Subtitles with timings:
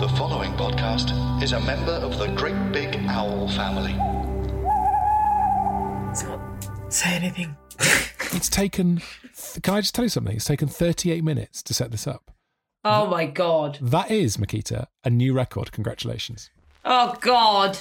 [0.00, 3.94] The following podcast is a member of the Great Big Owl family.
[6.88, 7.56] Say anything.
[8.32, 9.00] It's taken.
[9.62, 10.36] Can I just tell you something?
[10.36, 12.30] It's taken 38 minutes to set this up.
[12.84, 13.78] Oh my god.
[13.80, 15.72] That is, Miquita, a new record.
[15.72, 16.50] Congratulations.
[16.84, 17.78] Oh god.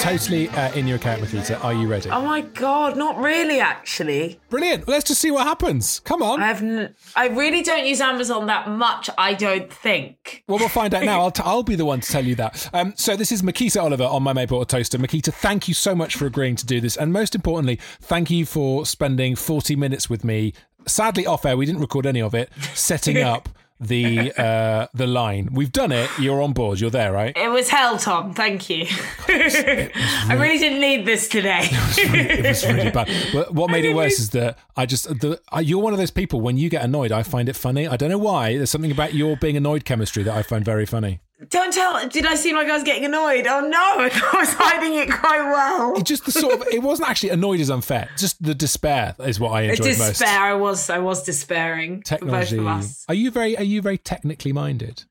[0.00, 1.62] Totally uh, in your account, Miquita.
[1.62, 2.08] Are you ready?
[2.08, 2.96] Oh my god.
[2.96, 4.40] Not really, actually.
[4.48, 4.88] Brilliant.
[4.88, 6.00] Let's just see what happens.
[6.00, 6.40] Come on.
[6.42, 6.62] I have.
[6.62, 9.10] N- I really don't use Amazon that much.
[9.18, 10.42] I don't think.
[10.48, 11.20] Well, we'll find out now.
[11.20, 12.70] I'll, t- I'll be the one to tell you that.
[12.72, 14.96] Um, so, this is Miquita Oliver on My a Toaster.
[14.98, 16.96] Miquita, thank you so much for agreeing to do this.
[16.96, 20.54] And most importantly, thank you for spending 40 minutes with me.
[20.86, 25.48] Sadly, off air, we didn't record any of it, setting up the uh, the line.
[25.52, 26.10] We've done it.
[26.18, 26.80] You're on board.
[26.80, 27.36] You're there, right?
[27.36, 28.34] It was hell, Tom.
[28.34, 28.86] Thank you.
[29.28, 31.60] I really didn't need this today.
[31.70, 33.10] it was really bad.
[33.32, 36.40] But what made it worse is that I just the you're one of those people
[36.40, 37.88] when you get annoyed, I find it funny.
[37.88, 38.56] I don't know why.
[38.56, 41.20] There's something about your being annoyed chemistry that I find very funny.
[41.48, 42.08] Don't tell.
[42.08, 43.46] Did I seem like I was getting annoyed?
[43.46, 45.94] Oh no, I was hiding it quite well.
[45.94, 48.10] It just the sort of it wasn't actually annoyed is unfair.
[48.18, 50.08] Just the despair is what I enjoyed despair.
[50.08, 50.22] most.
[50.22, 50.90] I was.
[50.90, 52.02] I was despairing.
[52.02, 52.56] Technology.
[52.56, 53.04] For both of us.
[53.08, 55.04] Are you very are you very technically minded?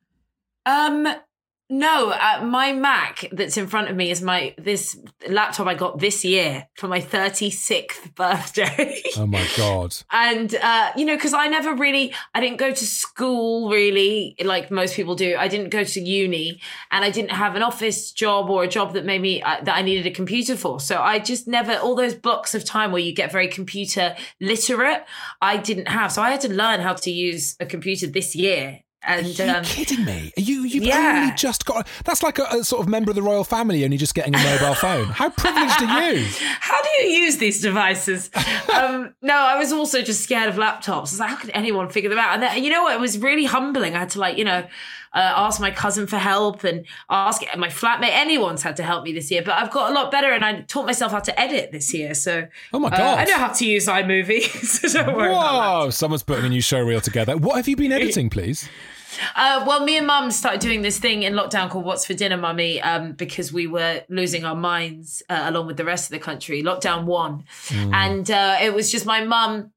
[0.66, 1.07] Um,
[1.72, 6.00] no, uh, my Mac that's in front of me is my this laptop I got
[6.00, 9.03] this year for my 36th birthday.
[9.16, 9.96] Oh my god.
[10.12, 14.72] and uh, you know, because I never really, I didn't go to school really like
[14.72, 15.35] most people do.
[15.38, 16.59] I didn't go to uni,
[16.90, 19.75] and I didn't have an office job or a job that made me uh, that
[19.75, 20.80] I needed a computer for.
[20.80, 25.06] So I just never all those blocks of time where you get very computer literate.
[25.40, 28.80] I didn't have, so I had to learn how to use a computer this year.
[29.02, 30.34] And Are you um, kidding me?
[30.38, 31.22] Are you you've Yeah.
[31.22, 33.96] only just got that's like a, a sort of member of the royal family only
[33.98, 35.06] just getting a mobile phone.
[35.06, 36.26] How privileged are you?
[36.60, 38.30] How do you use these devices?
[38.74, 40.90] um, no, I was also just scared of laptops.
[40.98, 42.34] I was like, how could anyone figure them out?
[42.34, 42.94] And then, you know what?
[42.94, 43.96] It was really humbling.
[43.96, 44.68] I had to like, you know,
[45.14, 48.12] uh, ask my cousin for help and ask my flatmate.
[48.12, 50.62] Anyone's had to help me this year, but I've got a lot better and I
[50.62, 52.14] taught myself how to edit this year.
[52.14, 53.19] So Oh my uh, God.
[53.19, 54.44] I know how to use iMovie.
[54.66, 55.34] so don't worry.
[55.34, 55.90] Whoa!
[55.90, 57.38] Someone's putting a new show reel together.
[57.38, 58.69] What have you been editing, please?
[59.36, 62.38] Uh, well, me and mum started doing this thing in lockdown called What's for Dinner,
[62.38, 66.24] Mummy, um, because we were losing our minds uh, along with the rest of the
[66.24, 66.62] country.
[66.62, 67.44] Lockdown one.
[67.72, 69.72] And uh, it was just my mum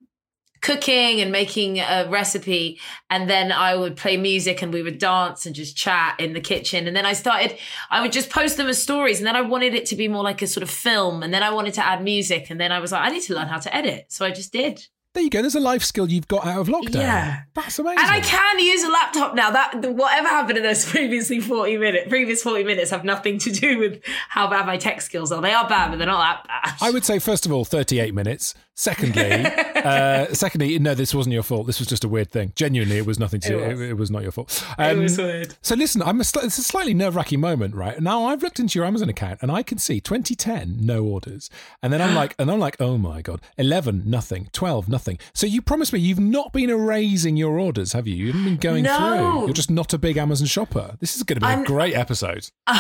[0.62, 2.80] cooking and making a recipe.
[3.10, 6.40] And then I would play music and we would dance and just chat in the
[6.40, 6.86] kitchen.
[6.86, 7.58] And then I started,
[7.90, 9.18] I would just post them as stories.
[9.18, 11.22] And then I wanted it to be more like a sort of film.
[11.22, 12.48] And then I wanted to add music.
[12.48, 14.06] And then I was like, I need to learn how to edit.
[14.08, 14.86] So I just did.
[15.14, 15.42] There you go.
[15.42, 16.94] There's a life skill you've got out of lockdown.
[16.94, 17.42] Yeah.
[17.52, 17.98] That's amazing.
[17.98, 19.50] And I can use a laptop now.
[19.50, 23.78] That whatever happened in those previously forty minutes, previous forty minutes, have nothing to do
[23.78, 24.00] with
[24.30, 25.42] how bad my tech skills are.
[25.42, 26.76] They are bad, but they're not that bad.
[26.80, 28.54] I would say, first of all, 38 minutes.
[28.74, 29.22] Secondly,
[29.76, 31.66] uh, secondly, no, this wasn't your fault.
[31.66, 32.52] This was just a weird thing.
[32.56, 33.58] Genuinely, it was nothing to.
[33.58, 33.78] It It was.
[33.78, 34.64] was, it, was not your fault.
[34.78, 35.54] it Um, was weird.
[35.60, 38.00] So listen, I'm a, it's a slightly nerve wracking moment, right?
[38.00, 41.50] Now I've looked into your Amazon account and I can see 2010 no orders,
[41.82, 45.18] and then I'm like, and I'm like, oh my god, 11 nothing, 12 nothing.
[45.34, 48.14] So you promised me you've not been erasing your orders, have you?
[48.16, 48.96] You haven't been going No.
[48.96, 49.44] through.
[49.48, 50.96] You're just not a big Amazon shopper.
[50.98, 52.48] This is going to be a I'm- great episode.
[52.66, 52.78] and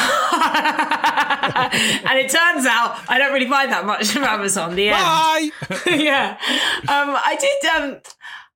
[2.18, 4.74] it turns out I don't really buy that much from Amazon.
[4.74, 4.96] The end.
[4.98, 5.50] Bye.
[6.02, 6.38] yeah.
[6.82, 7.70] Um, I did.
[7.70, 8.00] Um,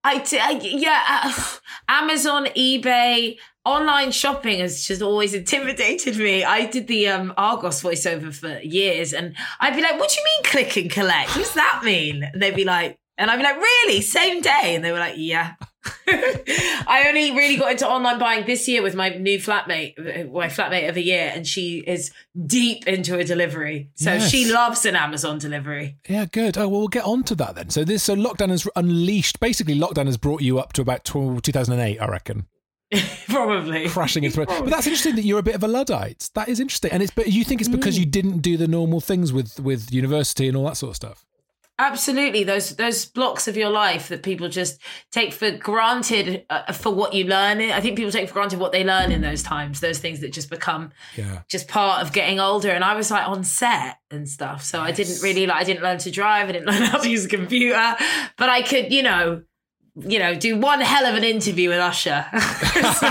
[0.04, 0.40] I did.
[0.40, 1.02] I, yeah.
[1.24, 1.42] Uh,
[1.88, 6.44] Amazon, eBay, online shopping has just always intimidated me.
[6.44, 10.24] I did the um, Argos voiceover for years, and I'd be like, "What do you
[10.24, 11.30] mean click and collect?
[11.30, 14.00] What does that mean?" And they'd be like, and I'd be like, "Really?
[14.00, 15.54] Same day?" And they were like, "Yeah."
[16.08, 19.96] I only really got into online buying this year with my new flatmate,
[20.32, 22.12] my flatmate of a year, and she is
[22.46, 23.90] deep into a delivery.
[23.94, 24.30] So Yes.
[24.30, 25.96] she loves an Amazon delivery.
[26.08, 26.56] Yeah, good.
[26.58, 27.70] Oh, well, we'll get on to that then.
[27.70, 29.40] So this, so lockdown has unleashed.
[29.40, 32.46] Basically, lockdown has brought you up to about 12, 2008, I reckon,
[33.28, 33.88] Probably.
[33.88, 34.48] crashing into it.
[34.48, 36.30] But that's interesting that you're a bit of a luddite.
[36.34, 37.12] That is interesting, and it's.
[37.12, 38.10] But you think it's because you mm.
[38.10, 41.24] didn't do the normal things with with university and all that sort of stuff.
[41.78, 44.80] Absolutely, those those blocks of your life that people just
[45.12, 47.60] take for granted uh, for what you learn.
[47.60, 49.80] I think people take for granted what they learn in those times.
[49.80, 51.42] Those things that just become Yeah.
[51.50, 52.70] just part of getting older.
[52.70, 55.58] And I was like on set and stuff, so I didn't really like.
[55.60, 56.48] I didn't learn to drive.
[56.48, 57.94] I didn't learn how to use a computer,
[58.38, 59.42] but I could, you know,
[59.98, 62.26] you know, do one hell of an interview with Usher.
[62.96, 63.06] So,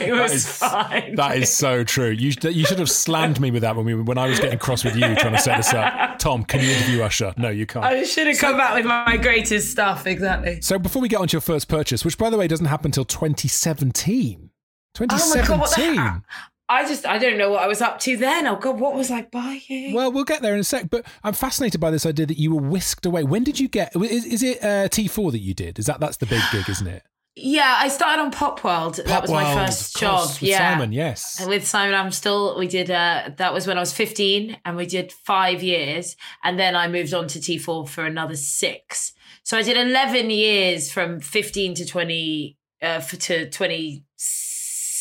[0.00, 1.14] it was That is- fine.
[1.14, 2.10] That is so true.
[2.10, 4.84] You you should have slammed me with that when we when I was getting cross
[4.84, 6.18] with you trying to set this up.
[6.18, 7.32] Tom, can you interview Usher?
[7.36, 7.84] No, you can't.
[7.84, 10.06] I should have come back with my greatest stuff.
[10.06, 10.60] Exactly.
[10.60, 12.88] So before we get on to your first purchase, which by the way doesn't happen
[12.88, 14.50] until 2017.
[14.98, 16.22] Oh my god!
[16.68, 16.88] What the 2017.
[16.88, 16.88] heck?
[16.88, 18.46] I just I don't know what I was up to then.
[18.46, 19.92] Oh god, what was I buying?
[19.94, 22.54] well, we'll get there in a sec, but I'm fascinated by this idea that you
[22.54, 23.24] were whisked away.
[23.24, 23.94] When did you get?
[23.96, 25.78] Is, is it uh, T4 that you did?
[25.78, 27.02] Is that that's the big gig, isn't it?
[27.38, 28.94] yeah, I started on Pop World.
[28.96, 30.30] that was my Popworld, first job.
[30.40, 30.90] yeah, Simon.
[30.92, 31.38] Yes.
[31.38, 32.58] And with Simon I'm still.
[32.58, 32.90] we did.
[32.90, 36.88] Uh, that was when I was 15, and we did five years, and then I
[36.88, 39.12] moved on to T4 for another six.
[39.42, 43.50] So I did 11 years from 15 to 20 uh, for, to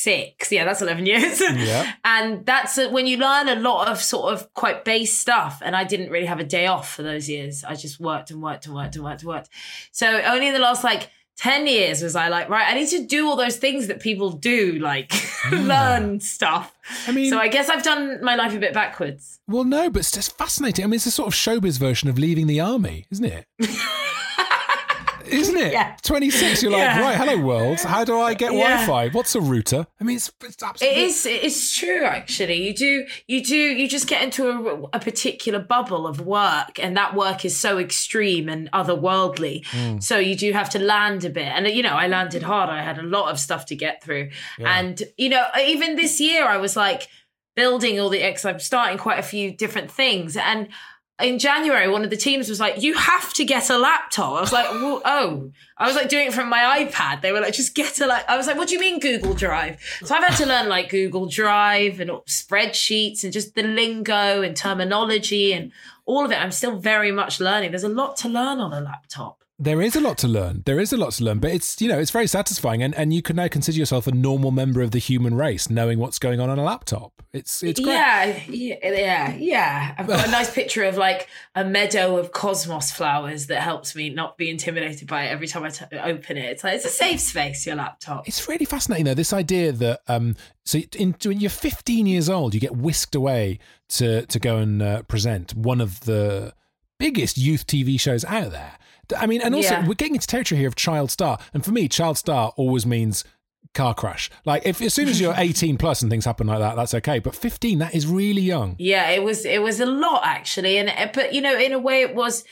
[0.05, 0.51] 26.
[0.51, 1.41] Yeah, that's 11 years.
[1.55, 1.93] Yeah.
[2.03, 5.61] and that's when you learn a lot of sort of quite base stuff.
[5.63, 7.63] And I didn't really have a day off for those years.
[7.63, 9.49] I just worked and worked and worked and worked and worked.
[9.91, 13.05] So only in the last like 10 years was I like, right, I need to
[13.05, 15.11] do all those things that people do, like
[15.51, 16.73] learn stuff.
[17.07, 19.39] I mean, So I guess I've done my life a bit backwards.
[19.47, 20.83] well, no, but it's just fascinating.
[20.85, 23.45] I mean, it's a sort of showbiz version of leaving the army, isn't it?
[25.27, 25.73] Isn't it?
[25.73, 25.95] Yeah.
[26.03, 27.01] 26, you're like, Yeah.
[27.01, 27.79] right, hello world.
[27.79, 28.85] How do I get Yeah.
[28.85, 29.09] Wi-Fi?
[29.09, 29.87] What's a router?
[29.99, 31.03] I mean, it's, it's absolutely...
[31.03, 31.25] is.
[31.25, 32.03] It's true.
[32.03, 33.05] Actually, you do.
[33.27, 33.55] You do.
[33.55, 37.77] You just get into a, a particular bubble of work, and that work is so
[37.77, 39.65] extreme and otherworldly.
[39.67, 39.99] Hmm.
[39.99, 41.47] So you do have to land a bit.
[41.47, 42.69] And you know, I landed hard.
[42.69, 44.29] I had a lot of stuff to get through,
[44.59, 47.07] and you know, even this year, I was like
[47.55, 48.45] building all the X.
[48.45, 50.69] I'm starting quite a few different things, and.
[51.21, 54.41] In January, one of the teams was like, "You have to get a laptop." I
[54.41, 57.21] was like, well, "Oh!" I was like doing it from my iPad.
[57.21, 59.33] They were like, "Just get a like." I was like, "What do you mean Google
[59.33, 64.41] Drive?" So I've had to learn like Google Drive and spreadsheets and just the lingo
[64.41, 65.71] and terminology and
[66.05, 66.35] all of it.
[66.35, 67.71] I'm still very much learning.
[67.71, 69.44] There's a lot to learn on a laptop.
[69.57, 70.63] There is a lot to learn.
[70.65, 73.13] There is a lot to learn, but it's you know it's very satisfying, and, and
[73.13, 76.41] you can now consider yourself a normal member of the human race, knowing what's going
[76.41, 77.13] on on a laptop.
[77.31, 77.93] It's it's great.
[77.93, 79.95] Yeah, yeah, yeah, yeah.
[79.97, 84.09] I've got a nice picture of like a meadow of cosmos flowers that helps me
[84.09, 86.45] not be intimidated by it every time I t- open it.
[86.45, 87.65] It's like it's a safe space.
[87.65, 88.27] Your laptop.
[88.27, 89.13] It's really fascinating though.
[89.13, 90.35] This idea that um,
[90.65, 94.81] so in, when you're 15 years old, you get whisked away to to go and
[94.81, 96.53] uh, present one of the
[96.99, 98.73] biggest youth TV shows out there.
[99.17, 99.87] I mean, and also Yeah.
[99.87, 103.23] we're getting into territory here of child star, and for me, child star always means
[103.73, 104.29] car crash.
[104.45, 107.19] Like if as soon as you're 18 plus and things happen like that, that's okay.
[107.19, 108.75] But 15, that is really young.
[108.79, 111.79] Yeah, it was it was a lot actually, and uh, but you know, in a
[111.79, 112.43] way, it was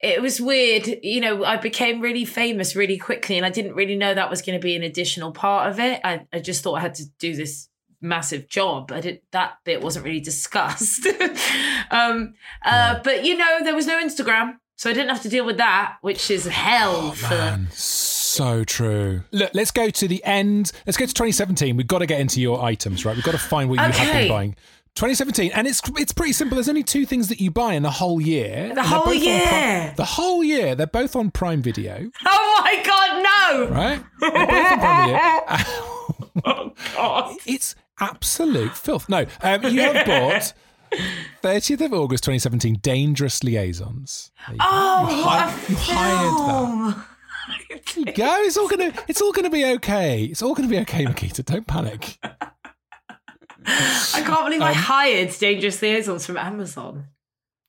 [0.00, 0.86] it was weird.
[1.02, 4.40] You know, I became really famous really quickly, and I didn't really know that was
[4.40, 6.00] going to be an additional part of it.
[6.04, 7.68] I, I just thought I had to do this
[8.00, 8.92] massive job.
[8.92, 11.06] I did that bit wasn't really discussed.
[11.90, 15.44] um, uh, but you know, there was no Instagram, so I didn't have to deal
[15.44, 17.28] with that, which is hell for.
[17.34, 19.22] Man, so true.
[19.32, 20.72] Look, let's go to the end.
[20.86, 21.76] Let's go to 2017.
[21.76, 23.14] We've got to get into your items, right?
[23.14, 24.56] We've got to find what you have been buying.
[24.96, 26.56] 2017, and it's it's pretty simple.
[26.56, 28.72] There's only two things that you buy in the whole year.
[28.74, 29.94] They're whole both on Pri- year?
[29.96, 30.74] the whole year.
[30.74, 33.68] They're both on Prime Video, Oh my god, no!
[33.74, 34.02] right?
[34.20, 35.86] They're both on Prime Video.
[36.44, 37.36] Oh god.
[37.44, 39.08] It's absolute filth.
[39.08, 40.52] No, um, you have bought
[41.42, 44.30] 30th of August 2017 Dangerous Liaisons.
[44.46, 44.66] There you go.
[44.68, 47.06] Oh, you, hi- you hired that.
[47.94, 48.36] There you go.
[48.42, 48.92] It's all gonna.
[49.08, 50.24] It's all gonna be okay.
[50.24, 51.44] It's all gonna be okay, Miquita.
[51.44, 52.18] Don't panic.
[53.66, 57.06] I can't believe I Um, hired Dangerous Liaisons from Amazon.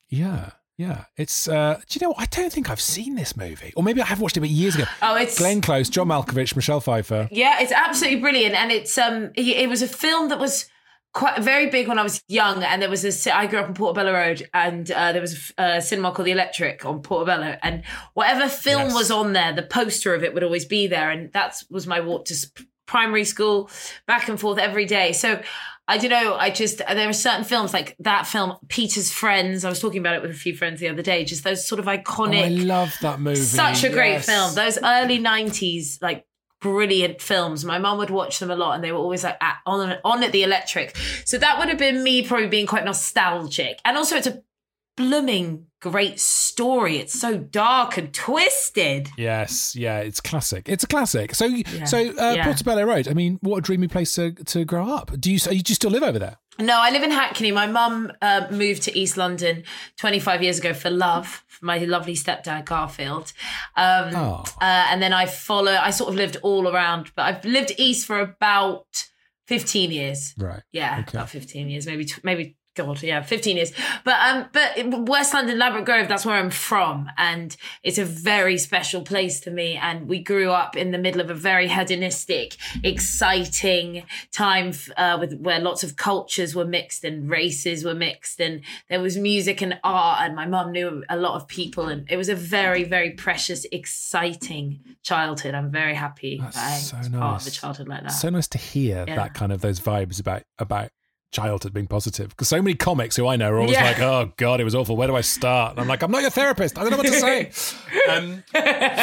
[0.08, 0.50] Yeah,
[0.82, 1.04] yeah.
[1.16, 1.48] It's.
[1.48, 2.10] uh Do you know?
[2.10, 2.20] what?
[2.20, 4.74] I don't think I've seen this movie, or maybe I have watched it, but years
[4.74, 4.84] ago.
[5.00, 7.28] Oh, it's Glenn Close, John Malkovich, Michelle Pfeiffer.
[7.30, 10.66] yeah, it's absolutely brilliant, and it's um, it was a film that was
[11.14, 13.36] quite very big when I was young, and there was a.
[13.36, 16.84] I grew up on Portobello Road, and uh, there was a cinema called the Electric
[16.84, 17.82] on Portobello, and
[18.14, 18.94] whatever film Yes.
[18.94, 22.00] was on there, the poster of it would always be there, and that was my
[22.00, 22.34] walk to
[22.86, 23.70] primary school,
[24.06, 25.12] back and forth every day.
[25.12, 25.40] So.
[25.88, 26.34] I don't know.
[26.36, 29.64] I just there are certain films like that film, Peter's Friends.
[29.64, 31.24] I was talking about it with a few friends the other day.
[31.24, 33.36] Just those sort of Oh, I love that movie.
[33.40, 34.26] such a great Yes.
[34.26, 34.54] film.
[34.54, 36.24] Those early '90s, like
[36.60, 37.64] brilliant films.
[37.64, 40.22] My mum would watch them a lot, and they were always like at, on on
[40.22, 40.96] at the electric.
[41.24, 44.40] So that would have been me probably being quite nostalgic, and also it's a
[44.96, 46.98] blooming great story.
[46.98, 49.08] It's so dark and twisted.
[49.16, 50.68] Yes, yeah, it's classic.
[50.68, 51.34] It's a classic.
[51.34, 51.48] So,
[51.86, 52.44] so uh, Yeah.
[52.44, 53.08] Portobello Road.
[53.08, 55.10] I mean, what a dreamy place to to grow up.
[55.20, 56.36] Do you do you still live over there?
[56.58, 57.50] No, I live in Hackney.
[57.50, 59.64] My mum uh, moved to East London
[59.98, 63.32] 25 years ago for love, for my lovely stepdad Garfield.
[63.74, 64.44] Um, Oh.
[64.60, 65.72] uh, and then I follow.
[65.72, 68.84] I sort of lived all around, but I've lived east for about
[69.46, 70.34] 15 years.
[70.36, 70.62] Right.
[70.72, 71.16] Yeah, Okay.
[71.16, 73.72] about 15 years, maybe maybe God, yeah, 15 years.
[74.02, 78.56] But um, but West London, Ladbroke Grove, that's where I'm from, and it's a very
[78.56, 79.76] special place to me.
[79.76, 85.34] And we grew up in the middle of a very hedonistic, exciting time uh, with
[85.40, 89.78] where lots of cultures were mixed and races were mixed, and there was music and
[89.84, 90.20] art.
[90.22, 93.66] And my mum knew a lot of people, and it was a very very precious,
[93.72, 95.54] exciting childhood.
[95.54, 97.56] I'm very happy That's that I so was part of a nice.
[97.56, 98.08] childhood like that.
[98.08, 99.16] So nice to hear Yeah.
[99.16, 100.90] that kind of those vibes about about
[101.32, 103.84] childhood being positive because so many comics who I know are always Yeah.
[103.84, 104.96] like, "Oh God, it was awful.
[104.96, 106.78] Where do I start?" And I'm like, "I'm not your therapist.
[106.78, 107.50] I don't know what to say."
[108.10, 108.44] um,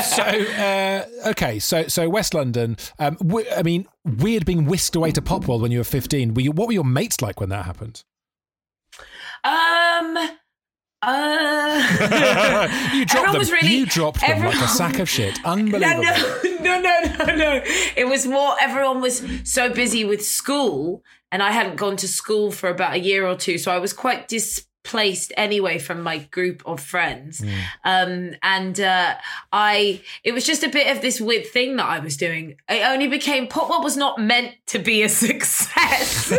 [0.04, 2.78] so uh, okay, so so West London.
[3.00, 6.34] Um, w- I mean, weird being whisked away to Pop World when you were 15.
[6.36, 8.04] Were you, what were your mates like when that happened?
[9.44, 10.18] Um.
[11.02, 13.54] Uh, you dropped everyone them.
[13.54, 15.40] really- you dropped them like a sack of shit.
[15.46, 16.04] no, Unbelievable.
[16.04, 17.62] no, no, no, no, no.
[17.96, 18.56] It was more.
[18.60, 23.00] Everyone was so busy with school, and I hadn't gone to school for about a
[23.00, 27.44] year or two, so I was quite displaced anyway from my group of friends.
[27.84, 29.16] Um, and uh,
[29.52, 32.56] I, it was just a bit of this weird thing that I was doing.
[32.68, 36.34] It only became Pop World was not meant to be a success.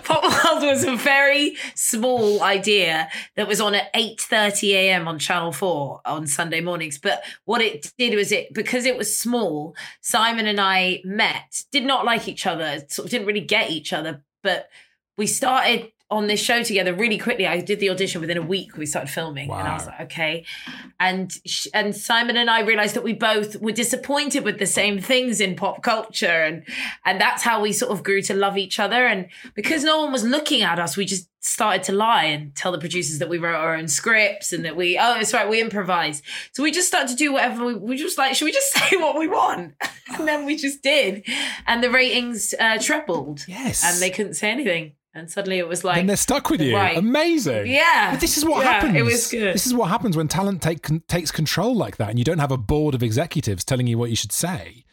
[0.04, 5.08] Pop World was a very small idea that was on at 8:30 a.m.
[5.08, 6.98] on Channel 4 on Sunday mornings.
[6.98, 11.84] But what it did was it because it was small, Simon and I met, did
[11.84, 14.68] not like each other, sort of didn't really get each other, but
[15.16, 17.46] we started on this show together really quickly.
[17.46, 18.76] I did the audition within a week.
[18.76, 20.44] We started filming, and I was like, okay.
[20.98, 25.00] And sh- and Simon and I realized that we both were disappointed with the same
[25.00, 26.66] things in pop culture, and
[27.04, 29.06] and that's how we sort of grew to love each other.
[29.06, 32.70] And because no one was looking at us, we just started to lie and tell
[32.70, 35.60] the producers that we wrote our own scripts and that we oh it's right we
[35.60, 36.22] improvise.
[36.52, 38.34] So we just start to do whatever we, we just like.
[38.34, 39.74] Should we just say what we want?
[40.18, 41.24] and then we just did,
[41.66, 43.44] and the ratings uh, trebled.
[43.48, 43.82] Yes.
[43.84, 44.92] and they couldn't say anything.
[45.12, 46.76] And suddenly it was like, and they're stuck with you.
[46.76, 46.96] Right.
[46.96, 47.66] Amazing.
[47.66, 48.94] yeah, But this is what Yeah, happens.
[48.96, 49.54] It was good.
[49.54, 52.38] This is what happens when talent take, con- takes control like that, and you don't
[52.38, 54.84] have a board of executives telling you what you should say.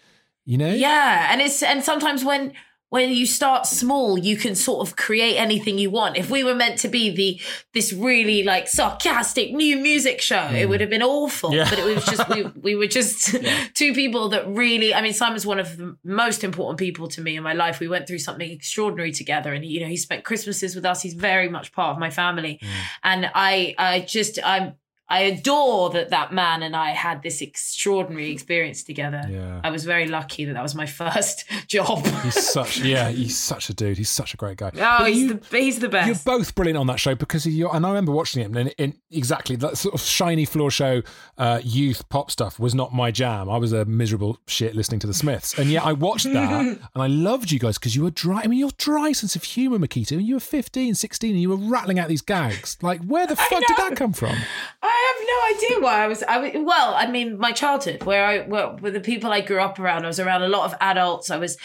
[0.43, 0.73] You know?
[0.73, 2.53] Yeah, and it's and sometimes when
[2.89, 6.15] when you start small, you can sort of create anything you want.
[6.15, 7.39] If we were meant to be the
[7.73, 11.49] this really like sarcastic new music show, it would have been awful.
[11.51, 11.55] Mm.
[11.55, 11.69] Yeah.
[11.69, 13.35] But it was just we we were just
[13.73, 14.93] two people that really.
[14.93, 17.79] I mean, Simon's one of the most important people to me in my life.
[17.79, 21.01] We went through something extraordinary together, and you know, he spent Christmases with us.
[21.01, 22.67] He's very much part of my family, Mm.
[23.03, 24.75] and I I just I'm.
[25.09, 29.21] I adore that that man and I had this extraordinary experience together.
[29.29, 29.61] Yeah.
[29.63, 32.05] I was very lucky that that was my first job.
[32.23, 33.97] He's such yeah, he's such a dude.
[33.97, 34.71] He's such a great guy.
[34.73, 36.07] Oh, But he's you, the he's the best.
[36.07, 38.73] you're both brilliant on that show because of your and I remember watching it and
[38.77, 41.01] in exactly that sort of shiny floor show
[41.37, 43.49] uh, youth pop stuff was not my jam.
[43.49, 45.57] I was a miserable shit listening to the Smiths.
[45.57, 46.61] And yet I watched that
[46.93, 49.43] and I loved you guys because you were dry I mean your dry sense of
[49.43, 52.77] humour, Miquita, and you were 15, 16 and you were rattling out these gags.
[52.81, 54.35] Like where the fuck did that come from?
[54.81, 56.23] I have no idea why I was.
[56.23, 56.93] I was well.
[56.95, 60.07] I mean, my childhood, where I where, with the people I grew up around, I
[60.07, 61.29] was around a lot of adults.
[61.29, 61.57] I was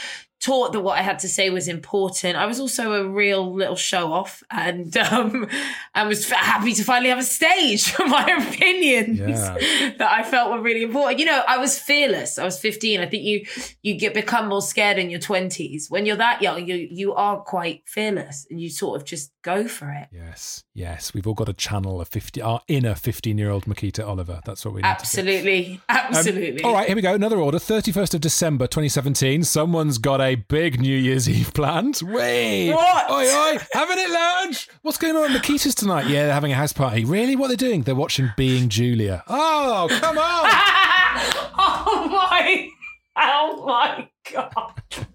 [0.42, 2.36] taught that what I had to say was important.
[2.36, 5.48] I was also a real little show off, and um,
[5.94, 9.92] I was happy to finally have a stage for my opinions Yeah.
[9.98, 11.20] that I felt were really important.
[11.20, 12.38] You know, I was fearless.
[12.38, 13.00] I was fifteen.
[13.00, 13.46] I think you
[13.82, 15.88] you get become more scared in your twenties.
[15.88, 19.66] When you're that young, you you are quite fearless, and you sort of just go
[19.68, 20.08] for it.
[20.12, 21.14] Yes, yes.
[21.14, 24.40] We've all got to channel a 50 our inner 15-year-old Miquita Oliver.
[24.44, 24.88] That's what we need to.
[24.88, 26.62] Absolutely, Um, absolutely.
[26.62, 27.14] all right, here we go.
[27.14, 27.58] Another order.
[27.58, 29.42] 31st of December 2017.
[29.44, 32.00] Someone's got a big New Year's Eve planned.
[32.02, 32.72] Wait.
[32.72, 33.10] What?
[33.10, 33.58] Oi, oi.
[33.72, 34.68] Having it lunch.
[34.82, 36.06] What's going on at Miquita's tonight?
[36.06, 37.04] Yeah, they're having a house party.
[37.04, 37.36] Really?
[37.36, 37.82] What are they doing?
[37.82, 39.22] They're watching Being Julia.
[39.28, 40.22] Oh, come on.
[41.58, 42.68] oh my
[43.16, 44.74] oh my god.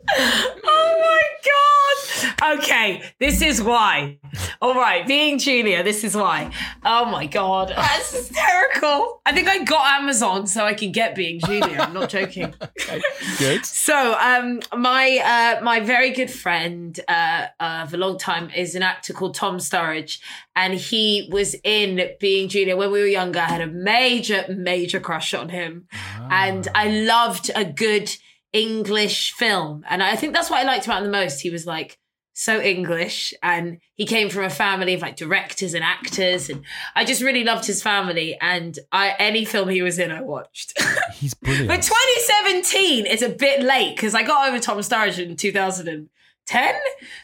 [0.69, 2.57] Oh my god.
[2.57, 4.19] Okay this is why.
[4.61, 6.51] All right being julia this is why.
[6.85, 7.73] Oh my god.
[7.75, 9.21] That's hysterical.
[9.25, 12.53] I think i got amazon so i can get being julia i'm not joking.
[12.89, 13.01] Okay,
[13.39, 13.65] good.
[13.65, 15.19] so, um, my
[15.59, 19.57] uh, my very good friend uh, of a long time is an actor called Tom
[19.57, 20.19] Sturridge,
[20.55, 23.39] and he was in Being Julia when we were younger.
[23.39, 25.87] I had a major, major crush on him,
[26.31, 28.15] and I loved a good
[28.54, 31.42] English film, and I think that's what I liked about him the most.
[31.42, 31.98] He was like
[32.34, 36.63] so English, and he came from a family of like directors and actors, and
[36.96, 38.38] I just really loved his family.
[38.39, 40.74] And I any film he was in, I watched.
[41.13, 41.68] He's brilliant.
[41.68, 46.10] But 2017 is a bit late because I got over Tom Sturridge in 2010.
[46.48, 46.75] 10.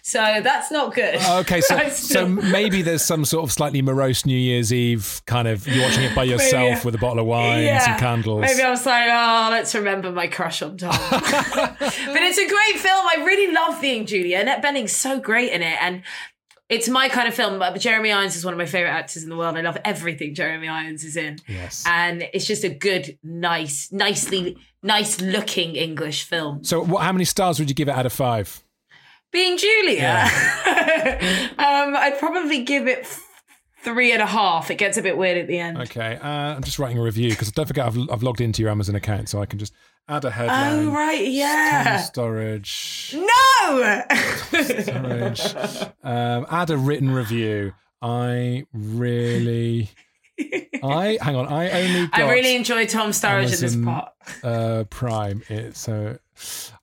[0.02, 1.18] So that's not good.
[1.22, 5.48] Oh, okay, so so maybe there's some sort of slightly morose New Year's Eve kind
[5.48, 8.42] of you're watching it by yourself with a bottle of wine and some candles.
[8.42, 10.92] Maybe I was like, oh, let's remember my crush on Tom.
[11.10, 13.06] but it's a great film.
[13.08, 14.40] I really love Being Julia.
[14.40, 15.78] Annette Bening's so great in it.
[15.82, 16.04] And
[16.70, 17.60] it's my kind of film.
[17.60, 19.58] But Jeremy Irons is one of my favorite actors in the world.
[19.58, 21.38] I love everything Jeremy Irons is in.
[21.48, 21.84] Yes.
[21.88, 26.64] And it's just a good, nice, nicely, nice looking English film.
[26.64, 27.04] So, what?
[27.04, 28.63] How many stars would you give it out of five?
[29.34, 30.30] Being Julia,
[31.58, 33.06] um, I'd probably give it
[33.84, 34.72] three and a half.
[34.72, 35.78] It gets a bit weird at the end.
[35.80, 38.72] Okay, uh, I'm just writing a review because don't forget I've, I've logged into your
[38.72, 39.74] Amazon account, so I can just
[40.08, 40.88] add a headline.
[40.88, 41.98] Oh, right, yeah.
[41.98, 43.16] Storage.
[43.16, 44.04] No!
[44.62, 45.56] Storage.
[46.04, 47.74] um, add a written review.
[48.02, 49.90] I really.
[50.40, 51.48] I hang on.
[51.48, 54.12] I only got I really enjoy Tom Sturridge in this part.
[54.44, 55.44] uh, Prime.
[55.50, 56.18] It, so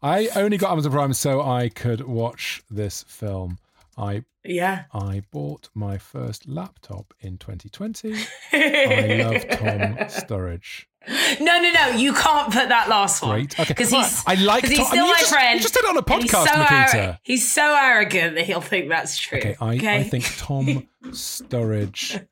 [0.03, 3.59] I only got Amazon Prime so I could watch this film.
[3.99, 4.85] I Yeah.
[4.95, 8.15] I bought my first laptop in 2020.
[8.53, 10.87] I love Tom Sturridge.
[11.41, 11.89] No, no, no.
[11.97, 13.31] You can't put that last one.
[13.41, 13.59] Great.
[13.59, 13.69] Okay.
[13.69, 15.57] Because he's, I like 'cause he's Tom- still my just- friend.
[15.57, 16.77] you just did it on a and he's podcast, so Nikita.
[16.99, 19.39] arro- he's so arrogant that he'll think that's true.
[19.39, 22.27] Okay, I, I think Tom Sturridge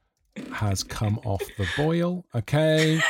[0.53, 2.25] has come off the boil.
[2.35, 3.01] Okay,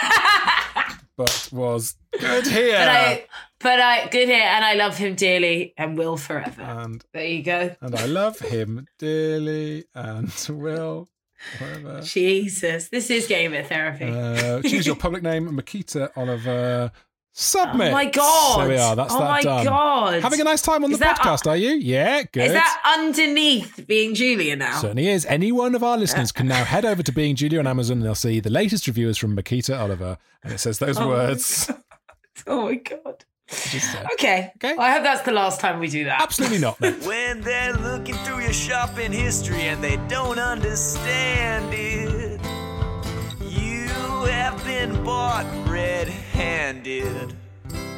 [1.17, 2.79] but was good here.
[2.79, 3.27] But I,
[3.61, 6.63] but I, good here, and I love him dearly and will forever.
[6.63, 7.75] and there you go.
[7.81, 11.09] and I love him dearly and will
[11.59, 12.01] forever.
[12.03, 14.05] Jesus, this is gamer therapy.
[14.07, 16.93] Uh, choose your public name, Miquita Oliver.
[17.41, 17.91] Submit.
[17.91, 18.61] Oh my God.
[18.63, 18.97] There we are.
[18.97, 19.65] That's Oh that my done.
[19.65, 20.23] God.
[20.23, 21.71] Having a nice time on Is the podcast, are you?
[21.71, 22.47] Yeah, good.
[22.47, 24.81] is that underneath being Julia now?
[24.81, 25.25] Certainly is.
[25.27, 28.07] Any one of our listeners can now head over to Being Julia on Amazon and
[28.07, 30.19] they'll see the latest reviews from Miquita Oliver.
[30.43, 31.71] And it says those Oh my words.
[32.49, 33.25] oh my god.
[34.15, 34.51] Okay.
[34.57, 34.75] Okay.
[34.77, 36.21] Well, I hope that's the last time we do that.
[36.21, 36.81] Absolutely not.
[37.07, 42.41] When they're looking through your shopping history and they don't understand it,
[43.49, 43.87] you
[44.25, 47.35] have been bought red handed.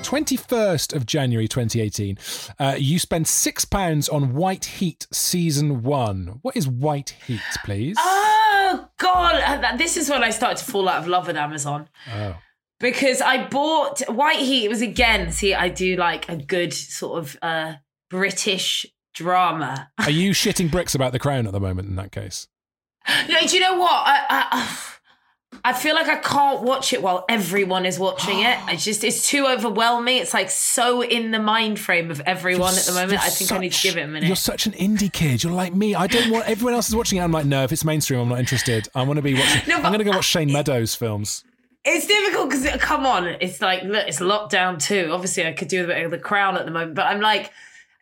[0.02, 2.16] 21st of January 2018,
[2.58, 6.38] uh, you spend £6 on White Heat Season 1.
[6.40, 7.96] What is White Heat, please?
[8.00, 11.88] Oh god, Uh, this is when I started to fall out of love with Amazon.
[12.10, 12.36] Oh.
[12.80, 14.64] Because I bought White Heat.
[14.64, 17.74] It was again, see, I do like a good sort of uh
[18.08, 19.90] British drama.
[19.98, 22.48] Are you shitting bricks about the crown at the moment in that case?
[23.28, 23.92] No, do you know what?
[24.06, 24.76] I, I,
[25.64, 28.58] I feel like I can't watch it while everyone is watching it.
[28.66, 30.16] I just it's too overwhelming.
[30.18, 33.12] It's like so in the mind frame of everyone at the moment.
[33.12, 34.26] You're I think I need to give it a minute.
[34.26, 35.42] You're such an indie kid.
[35.42, 35.94] You're like me.
[35.94, 37.22] I don't want everyone else is watching it.
[37.22, 38.88] I'm like, no, if it's mainstream, I'm not interested.
[38.94, 39.62] I want to be watching.
[39.68, 41.44] No, I'm going to go watch Shane Meadows films.
[41.84, 45.10] It's difficult because come on, it's like look, it's lockdown too.
[45.12, 47.52] Obviously, I could do a bit of the crown at the moment, but I'm like,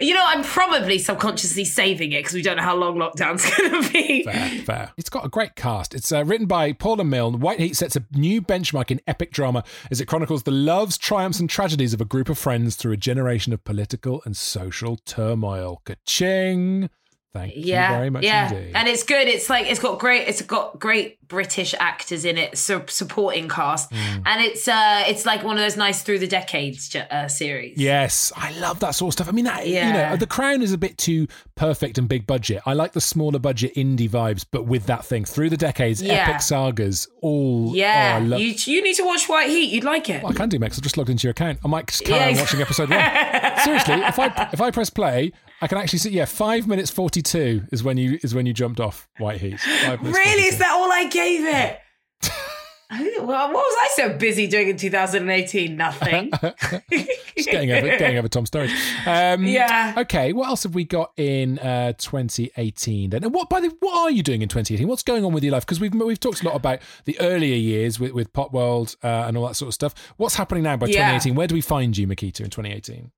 [0.00, 3.82] you know, I'm probably subconsciously saving it because we don't know how long lockdown's going
[3.82, 4.22] to be.
[4.22, 4.92] Fair, fair.
[4.96, 5.92] It's got a great cast.
[5.92, 7.40] It's uh, written by Paula Milne.
[7.40, 11.40] White Heat sets a new benchmark in epic drama as it chronicles the loves, triumphs,
[11.40, 15.82] and tragedies of a group of friends through a generation of political and social turmoil.
[15.84, 16.90] Ka-ching!
[17.34, 18.72] Thank Yeah, you very much yeah, indeed.
[18.74, 19.28] and it's good.
[19.28, 20.26] It's like it's got great.
[20.28, 24.22] It's got great British actors in it, so supporting cast, Mm.
[24.24, 27.76] and it's uh, it's like one of those nice through the decades uh, series.
[27.76, 29.28] Yes, I love that sort of stuff.
[29.28, 30.10] I mean, that, you Yeah.
[30.10, 32.62] know, The Crown is a bit too perfect and big budget.
[32.64, 36.14] I like the smaller budget indie vibes, but with that thing through the decades, Yeah.
[36.28, 37.72] epic sagas, all.
[37.74, 38.20] yeah.
[38.22, 38.40] oh, love.
[38.40, 39.70] you you need to watch White Heat.
[39.72, 40.22] You'd like it.
[40.22, 40.78] Well, I can do, Max.
[40.78, 41.58] I just logged into your account.
[41.64, 43.00] I might just carry Yeah, on watching episode one.
[43.64, 46.10] Seriously, if I if I press play, I can actually see.
[46.10, 49.58] Yeah, five minutes forty two is when you is when you jumped off White Heat.
[49.66, 49.96] Really?
[49.96, 50.18] 42.
[50.38, 51.80] Is that all I gave it?
[52.90, 55.76] Well, what was I so busy doing in 2018?
[55.76, 56.30] Nothing.
[57.36, 58.72] Just getting over getting over Tom Sturridge.
[59.06, 59.94] Um, Yeah.
[59.98, 60.32] Okay.
[60.32, 63.10] What else have we got in uh, 2018?
[63.10, 64.88] Then, and what by the what are you doing in 2018?
[64.88, 65.66] What's going on with your life?
[65.66, 69.24] Because we've we've talked a lot about the earlier years with with Pop World uh,
[69.26, 69.94] and all that sort of stuff.
[70.16, 70.94] What's happening now by Yeah.
[71.18, 71.34] 2018?
[71.34, 73.10] Where do we find you, Miquita, in 2018?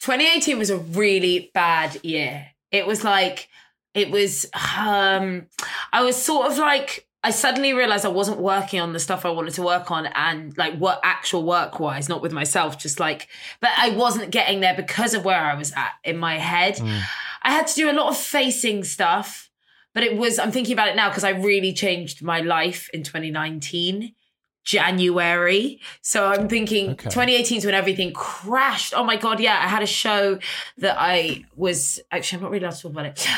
[0.00, 2.48] 2018 was a really bad year.
[2.72, 3.48] It was like,
[3.94, 5.46] it was, um,
[5.92, 9.30] I was sort of like, I suddenly realized I wasn't working on the stuff I
[9.30, 13.26] wanted to work on and like what actual work wise, not with myself, just like,
[13.60, 16.78] but I wasn't getting there because of where I was at in my head.
[16.78, 17.00] Hmm.
[17.42, 19.50] I had to do a lot of facing stuff,
[19.92, 23.02] but it was, I'm thinking about it now because I really changed my life in
[23.02, 24.14] 2019.
[24.62, 25.80] January.
[26.02, 27.08] So I'm thinking Okay.
[27.08, 28.94] 2018 is when everything crashed.
[28.96, 29.38] Oh my God.
[29.38, 29.60] Yeah.
[29.62, 30.40] I had a show
[30.78, 33.28] that I was actually, I'm not really allowed to talk about it.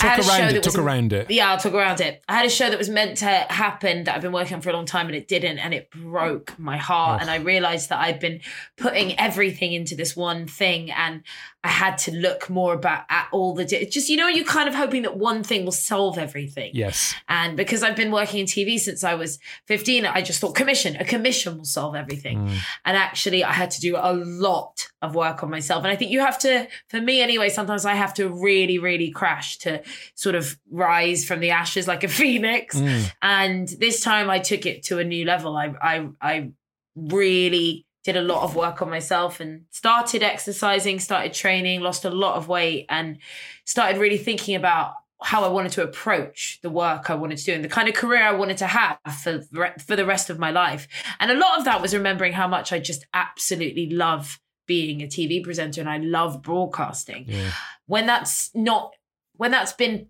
[0.00, 0.62] I had Took a show around it.
[0.62, 1.30] Took was- around it.
[1.30, 2.22] Yeah, I'll talk around it.
[2.28, 4.70] I had a show that was meant to happen that I've been working on for
[4.70, 5.58] a long time and it didn't.
[5.58, 7.20] And it broke my heart.
[7.20, 8.40] And I realized that I'd been
[8.76, 10.90] putting everything into this one thing.
[10.90, 11.22] And
[11.64, 14.68] I had to look more about at all the, di- just, you know, you're kind
[14.68, 16.70] of hoping that one thing will solve everything.
[16.74, 17.14] Yes.
[17.28, 20.96] And because I've been working in TV since I was 15, I just thought commission,
[20.96, 22.46] a commission will solve everything.
[22.46, 22.56] Mm.
[22.84, 25.82] And actually, I had to do a lot of work on myself.
[25.84, 29.10] And I think you have to, for me anyway, sometimes I have to really, really
[29.10, 29.77] crash to
[30.14, 32.76] sort of rise from the ashes like a phoenix.
[32.76, 33.12] Mm.
[33.22, 35.56] And this time I took it to a new level.
[35.56, 36.50] I, I, I
[36.96, 42.10] really did a lot of work on myself and started exercising, started training, lost a
[42.10, 43.18] lot of weight, and
[43.64, 47.52] started really thinking about how I wanted to approach the work I wanted to do
[47.52, 50.38] and the kind of career I wanted to have for the for the rest of
[50.38, 50.86] my life.
[51.18, 55.06] And a lot of that was remembering how much I just absolutely love being a
[55.06, 57.24] TV presenter and I love broadcasting.
[57.26, 57.50] Yeah.
[57.86, 58.94] When that's not
[59.38, 60.08] when that's been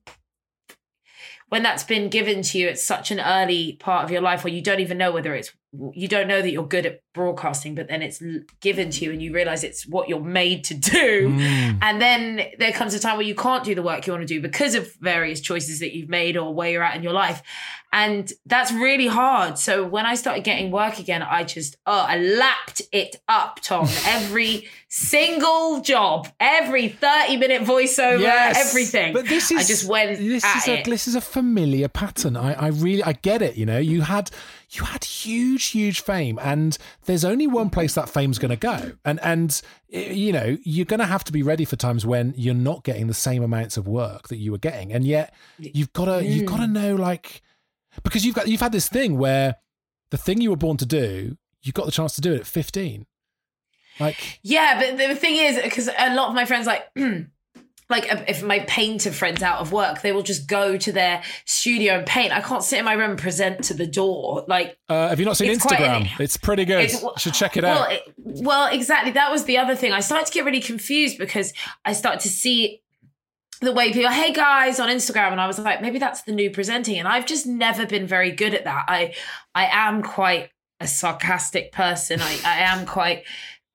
[1.49, 4.53] when that's been given to you at such an early part of your life where
[4.53, 5.53] you don't even know whether it's
[5.92, 8.22] you don't know that you're good at broadcasting but then it's
[8.61, 11.78] given to you and you realize it's what you're made to do Mm.
[11.83, 14.35] and then there comes a time where you can't do the work you want to
[14.35, 17.42] do because of various choices that you've made or where you're at in your life
[17.92, 22.16] and that's really hard so when i started getting work again i just oh i
[22.18, 28.68] lapped it up tom every single job every 30 minute voiceover Yes.
[28.70, 30.85] everything But this is i just went This is a it.
[30.87, 32.37] this is a familiar pattern.
[32.37, 33.57] I, I really I get it.
[33.57, 34.31] You know, you had
[34.70, 36.76] you had huge huge fame, and
[37.07, 41.00] there's only one place that fame's going to go, and and you know you're going
[41.00, 43.88] to have to be ready for times when you're not getting the same amounts of
[43.88, 46.72] work that you were getting, and yet you've got to you've got to mm.
[46.72, 47.42] know like
[48.02, 49.57] because you've got you've had this thing where
[50.11, 52.46] the thing you were born to do, you got the chance to do it at
[52.46, 53.07] 15.
[54.00, 56.88] Like Yeah, but the thing is, because a lot of my friends like.
[57.90, 61.94] Like if my painter friends out of work, they will just go to their studio
[61.94, 62.33] and paint.
[62.37, 64.44] I can't sit in my room and present to the door.
[64.46, 66.20] Like uh, have you not seen It's quite- Instagram?
[66.20, 66.85] it's pretty good.
[66.85, 67.92] It's- you should check it well, out.
[67.92, 69.12] it- well, exactly.
[69.12, 69.92] That was the other thing.
[69.92, 72.83] I started to get really confused because I started to see
[73.61, 76.51] the way people, hey guys, on Instagram, and I was like, maybe that's the new
[76.51, 76.98] presenting.
[76.98, 78.85] And I've just never been very good at that.
[78.87, 79.14] I,
[79.55, 82.20] I am quite a sarcastic person.
[82.20, 83.24] I, I am quite.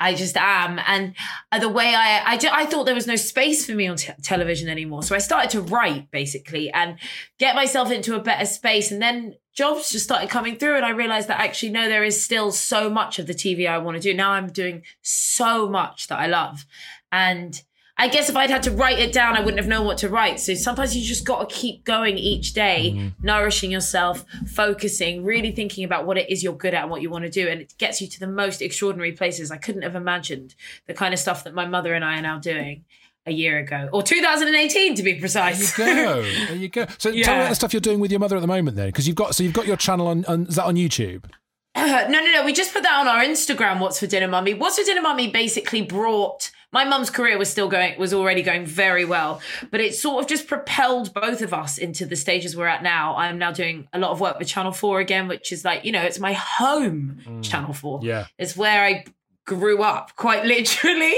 [0.03, 1.15] I just am, and
[1.59, 4.11] the way I, I, ju- I thought there was no space for me on te-
[4.21, 5.01] television anymore.
[5.03, 6.99] So I started to write basically and
[7.39, 10.89] get myself into a better space, and then jobs just started coming through, and I
[10.89, 14.01] realized that actually no, there is still so much of the TV I want to
[14.01, 14.13] do.
[14.13, 16.65] Now I'm doing so much that I love,
[17.11, 17.61] and
[17.95, 20.09] I guess if I'd had to write it down, I wouldn't have known what to
[20.09, 20.39] write.
[20.39, 23.25] So sometimes you just got to keep going each day, mm-hmm.
[23.25, 27.11] nourishing yourself, focusing, really thinking about what it is you're good at and what you
[27.11, 27.47] want to do.
[27.47, 29.51] And it gets you to the most extraordinary places.
[29.51, 30.55] I couldn't have imagined
[30.87, 32.83] the kind of stuff that my mother and I are now doing
[33.25, 35.77] a year ago, or 2018 to be precise.
[35.77, 36.21] There you go.
[36.47, 36.85] There you go.
[36.97, 38.87] So tell me about the stuff you're doing with your mother at the moment, then,
[38.87, 41.25] because you've got so you've got your channel on, on is that on YouTube?
[41.75, 42.43] no, no, no.
[42.43, 43.79] We just put that on our Instagram.
[43.79, 44.53] What's for dinner, mummy?
[44.53, 45.29] What's for dinner, mummy?
[45.29, 49.39] Basically brought my mum's career was still going, was already going very well,
[49.71, 53.15] but it sort of just propelled both of us into the stages we're at now.
[53.15, 55.91] I'm now doing a lot of work with Channel Four again, which is like you
[55.91, 57.19] know, it's my home.
[57.25, 57.43] Mm.
[57.43, 57.99] Channel Four.
[58.03, 58.25] Yeah.
[58.37, 59.05] it's where I
[59.45, 61.15] grew up quite literally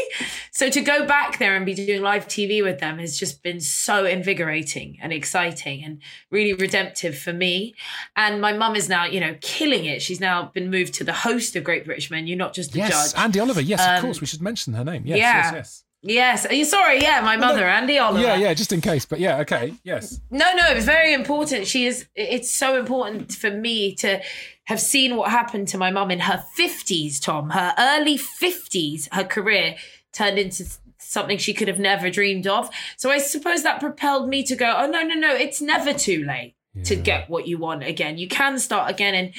[0.52, 3.60] so to go back there and be doing live tv with them has just been
[3.60, 7.74] so invigorating and exciting and really redemptive for me
[8.16, 11.14] and my mum is now you know killing it she's now been moved to the
[11.14, 13.62] host of great british men you're not just the Yes, judge Andi Oliver.
[13.62, 14.22] Yes, Um, of course.
[14.22, 15.04] We should mention her name.
[15.06, 15.44] Yes, yeah.
[15.44, 15.84] yes, yes.
[16.02, 18.54] yes Are you sorry yeah my mother andi oliver Yeah, yeah.
[18.54, 19.74] Just in case, but yeah, okay.
[19.84, 20.20] Yes.
[20.32, 21.68] No, no, it's very important.
[21.68, 22.06] She is.
[22.16, 24.22] It's so important for me to
[24.66, 27.20] have seen what happened to my mum in her fifties.
[27.20, 29.76] Tom, her early fifties, her career
[30.14, 30.66] turned into
[31.00, 32.70] something she could have never dreamed of.
[32.98, 34.74] So I suppose that propelled me to go.
[34.78, 35.34] Oh no, no, no!
[35.36, 38.18] It's never too late to get what you want again.
[38.18, 39.34] You can start again, and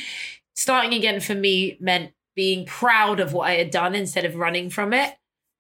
[0.55, 4.71] starting again for me meant being proud of what I had done instead of running
[4.71, 5.15] from it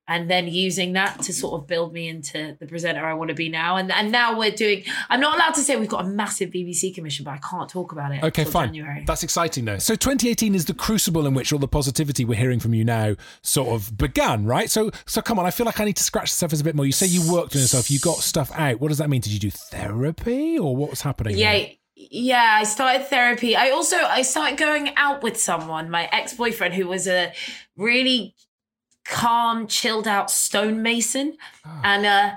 [0.08, 3.34] and then using that to sort of build me into the presenter I want to
[3.34, 3.76] be now.
[3.76, 4.84] And and now we're doing.
[5.10, 7.92] I'm not allowed to say we've got a massive BBC commission, but I can't talk
[7.92, 8.22] about it.
[8.22, 8.68] Okay, fine.
[8.68, 9.04] January.
[9.06, 9.78] That's exciting, though.
[9.78, 13.16] So 2018 is the crucible in which all the positivity we're hearing from you now
[13.42, 14.70] sort of began, right?
[14.70, 15.46] So, so come on.
[15.46, 16.86] I feel like I need to scratch the surface a bit more.
[16.86, 17.90] You say you worked on yourself.
[17.90, 18.80] You got stuff out.
[18.80, 19.20] What does that mean?
[19.20, 21.36] Did you do therapy, or what was happening?
[21.36, 21.52] yeah.
[21.52, 21.70] there?
[21.98, 23.56] Yeah, I started therapy.
[23.56, 27.32] I also I started going out with someone, my ex-boyfriend who was a
[27.74, 28.34] really
[29.10, 31.36] calm, chilled out stonemason.
[31.82, 32.36] And uh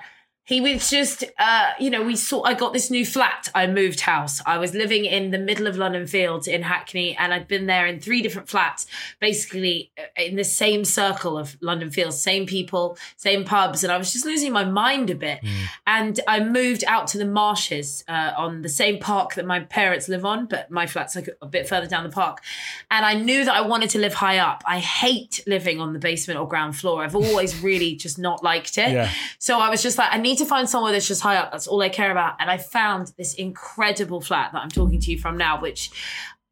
[0.50, 3.50] he was just uh you know we saw i got this new flat.
[3.54, 4.42] I moved house.
[4.48, 7.86] I was living in the middle of london fields in hackney and i'd been there
[7.86, 8.88] in three different flats
[9.20, 13.98] basically uh, in the same circle of london fields same people same pubs and i
[13.98, 15.40] was just losing my mind a bit.
[15.86, 20.10] And i moved out to the marshes uh, on the same park that my parents
[20.10, 22.42] live on but my flat's like a bit further down the park.
[22.90, 24.64] And i knew that i wanted to live high up.
[24.66, 27.04] I hate living on the basement or ground floor.
[27.04, 28.92] I've always really just not liked it.
[28.92, 29.12] Yeah.
[29.38, 31.52] so I was just like, I need to find somewhere that's just high up.
[31.52, 32.36] That's all I care about.
[32.40, 35.92] And I found this incredible flat that I'm talking to you from now, which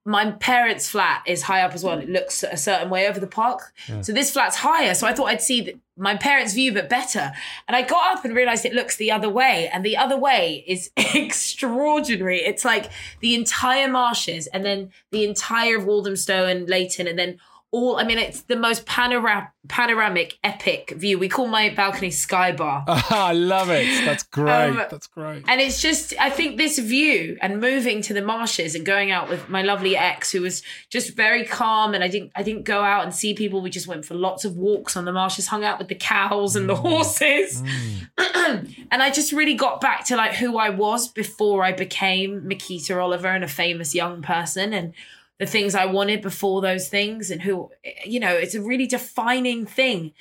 [0.08, 2.00] my parents' flat is high up as well.
[2.00, 3.74] It looks a certain way over the park.
[4.02, 4.94] So this flat's higher.
[4.94, 7.34] So I thought I'd see my parents' view, but better.
[7.68, 9.70] And I got up and realized it looks the other way.
[9.74, 12.40] And the other way is extraordinary.
[12.40, 17.40] It's like the entire marshes and then the entire of Walthamstow and Leyton and then
[17.72, 21.20] all, I mean, it's the most panora- panoramic, epic view.
[21.20, 22.86] We call my balcony Sky Bar.
[23.10, 24.06] Ah, I love it.
[24.06, 24.70] That's um, great.
[24.70, 25.44] Um, That's great.
[25.48, 29.30] And it's just, I think this view and moving to the marshes and going out
[29.30, 32.82] with my lovely ex, who was just very calm, and I didn't, I didn't go
[32.82, 33.62] out and see people.
[33.62, 36.56] We just went for lots of walks on the marshes, hung out with the cows
[36.56, 36.80] and the mm.
[36.80, 38.88] horses, mm.
[38.92, 43.02] and I just really got back to like who I was before I became Miquita
[43.02, 44.94] Oliver and a famous young person, and
[45.40, 47.70] the things I wanted before those things, and who,
[48.06, 50.14] you know, it's a really defining thing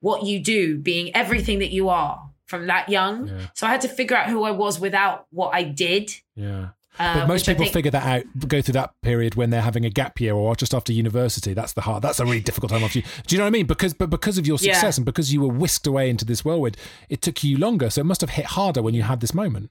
[0.00, 3.28] what you do, being everything that you are from that young.
[3.28, 3.46] Yeah.
[3.54, 6.10] So I had to figure out who I was without what I did.
[6.34, 6.68] Yeah.
[6.98, 9.84] Uh, But most people think- figure that out, go through that period when they're having
[9.84, 11.54] a gap year or just after university.
[11.54, 12.02] That's the hard.
[12.02, 13.04] That's a really difficult time after you.
[13.26, 13.66] Do you know what I mean?
[13.66, 14.72] Because, but because of your Yeah.
[14.74, 16.76] success and because you were whisked away into this whirlwind,
[17.08, 17.88] it took you longer.
[17.90, 19.70] So it must have hit harder when you had this moment.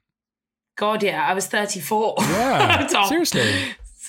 [0.78, 2.16] God, yeah, I was 34.
[2.20, 3.54] Yeah, seriously.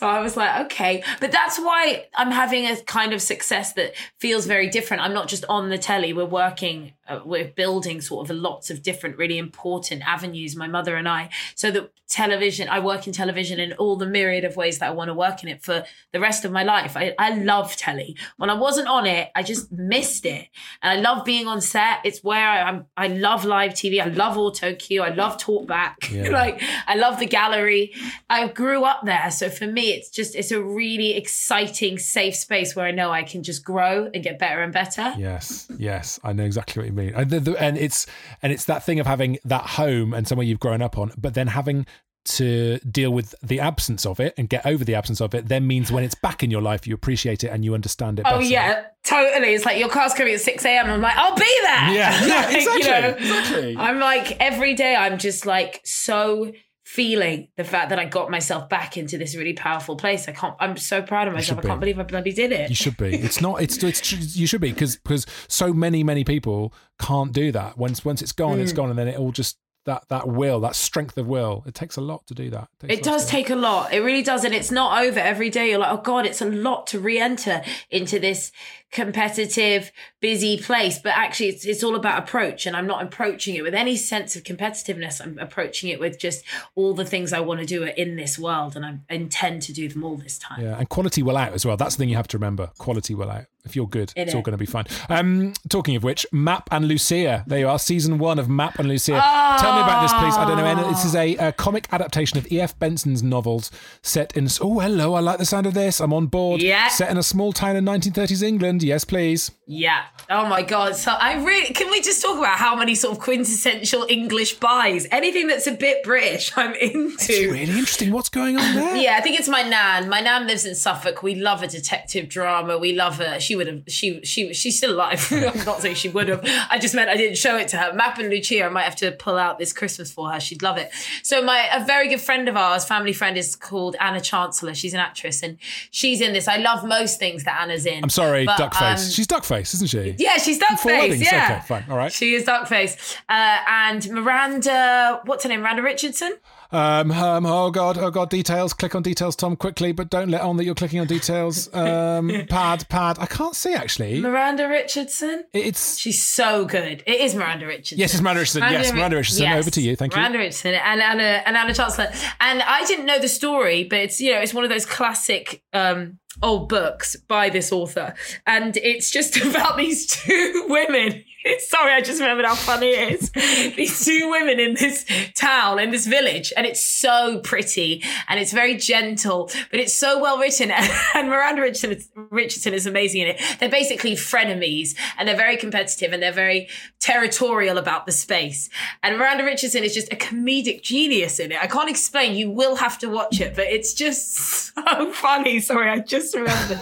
[0.01, 1.05] So I was like, okay.
[1.21, 5.03] But that's why I'm having a kind of success that feels very different.
[5.03, 6.15] I'm not just on the telly.
[6.15, 10.97] We're working, uh, we're building sort of lots of different, really important avenues, my mother
[10.97, 11.31] and I.
[11.55, 14.91] So that television, I work in television in all the myriad of ways that I
[14.91, 16.97] want to work in it for the rest of my life.
[16.97, 18.17] I, I love telly.
[18.37, 20.49] When I wasn't on it, I just missed it.
[20.83, 22.01] And I love being on set.
[22.05, 24.01] It's where I, I'm, I love live TV.
[24.01, 25.03] I love auto cue.
[25.03, 25.97] I love talk back.
[26.11, 26.31] Yeah.
[26.31, 27.95] like, I love the gallery.
[28.29, 29.31] I grew up there.
[29.31, 33.23] So for me, it's just, it's a really exciting, safe space where I know I
[33.23, 35.15] can just grow and get better and better.
[35.17, 37.00] Yes, yes, I know exactly what you mean.
[37.09, 38.07] And, the, the, and it's
[38.43, 41.35] and it's that thing of having that home and somewhere you've grown up on, but
[41.35, 41.87] then having
[42.23, 45.49] to deal with the absence of it and get over the absence of it.
[45.49, 48.27] Then means when it's back in your life, you appreciate it and you understand it.
[48.29, 48.45] Oh better.
[48.45, 49.55] yeah, totally.
[49.55, 50.91] It's like your car's coming at six a.m.
[50.91, 51.93] I'm like, I'll be there.
[51.93, 53.77] Yeah, yeah, Like, exactly, exactly.
[53.77, 54.95] I'm like every day.
[54.95, 56.53] I'm just like so
[56.95, 60.27] feeling the fact that I got myself back into this really powerful place.
[60.29, 60.57] I can't.
[60.59, 61.61] I'm so proud of myself.
[61.61, 62.69] I can't believe I bloody did it.
[62.69, 63.15] You should be.
[63.15, 63.63] It's not.
[63.63, 63.81] It's.
[63.91, 64.37] It's.
[64.37, 67.79] You should be because because so many many people can't do that.
[67.79, 68.63] Once once it's gone, Mm.
[68.63, 71.63] it's gone, and then it all just that that will that strength of will.
[71.67, 72.69] It takes a lot to do that.
[72.81, 73.93] takes It does take a lot.
[73.93, 74.45] It really does.
[74.45, 75.71] And it's not over every day.
[75.71, 78.53] You're like, oh God, it's a lot to re enter into this
[78.91, 80.99] competitive, busy place.
[80.99, 82.67] But actually, it's, it's all about approach.
[82.67, 85.21] And I'm not approaching it with any sense of competitiveness.
[85.21, 88.77] I'm approaching it with just all the things I want to do in this world.
[88.77, 90.63] And I intend to do them all this time.
[90.63, 91.77] Yeah, and quality will out as well.
[91.77, 92.69] That's the thing you have to remember.
[92.79, 93.47] Quality will out.
[93.63, 94.87] If you're good, It it's all going to be fine.
[95.11, 97.45] Um, talking of which, Mapp and Lucia.
[97.47, 99.13] There you are, season one of Mapp and Lucia.
[99.13, 100.35] Tell me about this, please.
[100.35, 100.65] I don't know.
[100.65, 102.79] any- This is a, a comic adaptation of E.F.
[102.79, 104.49] Benson's novels set in.
[104.63, 105.13] Oh, hello.
[105.13, 106.01] I like the sound of this.
[106.01, 106.63] I'm on board.
[106.63, 106.89] Yeah.
[106.89, 108.80] Set in a small town in 1930s England.
[108.83, 109.51] Yes, please.
[109.73, 110.03] Yeah.
[110.29, 110.97] Oh my God.
[110.97, 115.07] So I really can we just talk about how many sort of quintessential English buys?
[115.13, 117.15] Anything that's a bit British, I'm into.
[117.15, 118.11] It's really interesting.
[118.11, 118.97] What's going on there?
[118.97, 120.09] Yeah, I think it's my nan.
[120.09, 121.23] My nan lives in Suffolk.
[121.23, 122.79] We love a detective drama.
[122.79, 123.39] We love her.
[123.39, 123.83] She would have.
[123.87, 125.25] She she she's still alive.
[125.33, 126.45] I'm not saying she would have.
[126.69, 127.93] I just meant I didn't show it to her.
[127.93, 128.65] Mapp and Lucia.
[128.65, 130.41] I might have to pull out this Christmas for her.
[130.41, 130.91] She'd love it.
[131.23, 134.75] So my a very good friend of ours, family friend, is called Anna Chancellor.
[134.75, 135.59] She's an actress and
[135.93, 136.49] she's in this.
[136.49, 138.03] I love most things that Anna's in.
[138.03, 139.05] I'm sorry, Duckface.
[139.05, 140.15] um, She's Duckface, isn't she?
[140.19, 141.23] yeah, she's Duckface.
[141.23, 141.85] Yeah, Okay, fine.
[141.91, 142.13] All right.
[142.13, 143.17] She is Duckface.
[143.29, 145.61] Uh, and Miranda, what's her name?
[145.61, 146.33] Miranda Richardson.
[146.73, 148.73] Um, um, oh god, oh god, details.
[148.73, 151.69] Click on details, Tom, quickly, but don't let on that you're clicking on details.
[151.75, 153.19] Um, pad, pad.
[153.19, 154.21] I can't see actually.
[154.21, 155.47] Miranda Richardson.
[155.53, 157.03] It's She's so good.
[157.07, 157.99] It is Miranda Richardson.
[157.99, 158.63] yes, it's Miranda Richardson.
[158.71, 159.43] yes, Miranda Richardson.
[159.43, 159.59] yes.
[159.59, 159.97] Over to you.
[159.97, 160.21] Thank you.
[160.21, 162.09] Miranda Richardson and Anna and Anna Chancellor.
[162.41, 165.65] And I didn't know the story, but it's you know it's one of those classic
[165.73, 168.15] um, old books by this author,
[168.47, 171.25] and it's just about these two women.
[171.59, 173.31] Sorry, I just remembered how funny it is.
[173.77, 178.53] these two women in this town, in this village, and it's so pretty and it's
[178.53, 180.71] very gentle, but it's so well written.
[181.15, 181.99] And Miranda Richardson,
[182.31, 183.43] Richardson is amazing in it.
[183.59, 186.69] They're basically frenemies, and they're very competitive, and they're very
[187.01, 188.69] territorial about the space.
[189.03, 191.59] And Miranda Richardson is just a comedic genius in it.
[191.63, 192.37] I can't explain.
[192.37, 195.61] You will have to watch it, but it's just so funny.
[195.61, 196.81] Sorry, I just remembered.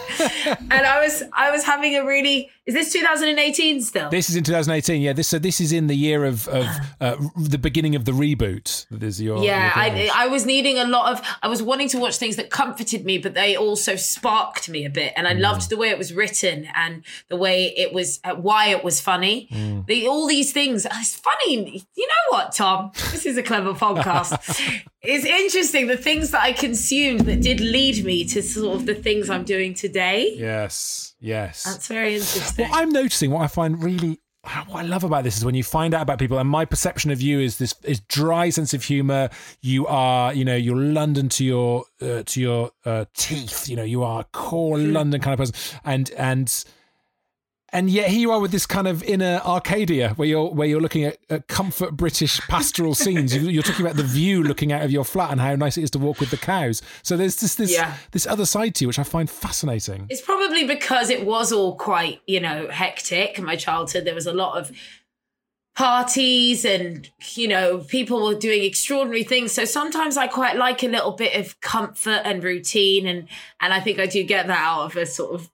[0.70, 4.10] and I was I was having a really is this 2018 still?
[4.10, 5.00] This is in 2018.
[5.02, 6.66] Yeah, this so this is in the year of of
[7.00, 8.86] uh, the beginning of the reboot.
[8.90, 9.72] That is your yeah.
[9.94, 10.10] your.
[10.14, 11.26] I I was needing a lot of.
[11.42, 14.90] I was wanting to watch things that comforted me, but they also sparked me a
[14.90, 15.12] bit.
[15.16, 15.40] And I Mm.
[15.40, 19.00] loved the way it was written and the way it was, uh, why it was
[19.00, 19.48] funny.
[19.52, 19.86] Mm.
[19.86, 20.86] The, all these things.
[20.90, 21.84] It's funny.
[21.96, 22.90] You know what, Tom?
[23.12, 24.32] This is a clever podcast.
[25.02, 28.94] it's interesting the things that I consumed that did lead me to sort of the
[28.94, 30.34] things I'm doing today.
[30.36, 31.64] yes, yes.
[31.64, 32.68] That's very interesting.
[32.68, 34.20] What I'm noticing, what I find really,
[34.66, 37.10] what I love about this is when you find out about people, and my perception
[37.10, 39.30] of you is this is dry sense of humor.
[39.60, 43.68] You are, you know, you're London to your uh, to your uh, teeth.
[43.68, 46.64] You know, you are a core London kind of person, and and.
[47.70, 50.80] And yet here you are with this kind of inner Arcadia, where you're where you're
[50.80, 53.34] looking at, at comfort British pastoral scenes.
[53.34, 55.82] You- You're talking about the view looking out of your flat and how nice it
[55.82, 56.80] is to walk with the cows.
[57.02, 57.94] So there's just this Yeah.
[58.12, 60.06] this other side to you, which I find fascinating.
[60.08, 64.04] It's probably because it was all quite, you know, hectic in my childhood.
[64.06, 64.72] There was a lot of
[65.78, 69.52] parties and, you know, people were doing extraordinary things.
[69.52, 73.06] So sometimes I quite like a little bit of comfort and routine.
[73.06, 73.28] And,
[73.60, 75.48] and I think I do get that out of a sort of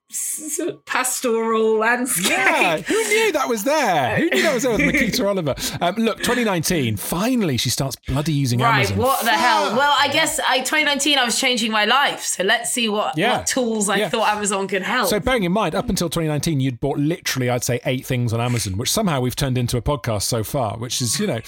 [0.86, 2.30] pastoral landscape.
[2.30, 4.16] Yeah, who knew that was there?
[4.16, 5.54] Who knew that was there with Miquita Oliver?
[5.82, 8.74] Um, look, 2019, finally she starts bloody using Amazon.
[8.74, 8.98] Right, Amazon.
[8.98, 9.76] what the hell?
[9.76, 13.38] Well, I guess I 2019 I was changing my life, so let's see what, Yeah.
[13.38, 14.08] what tools I Yeah.
[14.08, 15.08] thought Amazon could help.
[15.10, 18.40] So, bearing in mind, up until 2019, you'd bought literally, I'd say, eight things on
[18.40, 21.40] Amazon, which somehow we've turned into a podcast so far, which is, you know.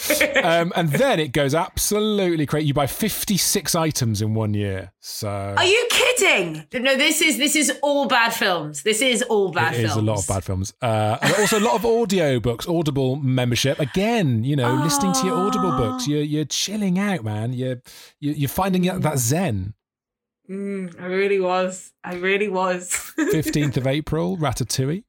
[0.42, 2.66] um, and then it goes absolutely crazy.
[2.68, 4.92] You buy 56 items in one year.
[5.00, 6.66] So, Are you kidding?
[6.74, 8.83] No, this is this is all bad films.
[8.83, 9.90] This is all bad it films.
[9.92, 10.72] is a lot of bad films.
[10.83, 13.79] Uh, and also a lot of audio books, Audible membership.
[13.79, 16.07] Again, you know, listening to your Audible books.
[16.09, 17.52] You're, you're chilling out, man.
[17.52, 17.83] You're,
[18.20, 19.74] you're you're finding that- that zen.
[20.48, 21.92] Mm, I really was.
[22.05, 22.88] I really was.
[23.18, 25.02] 15th of April, Ratatouille.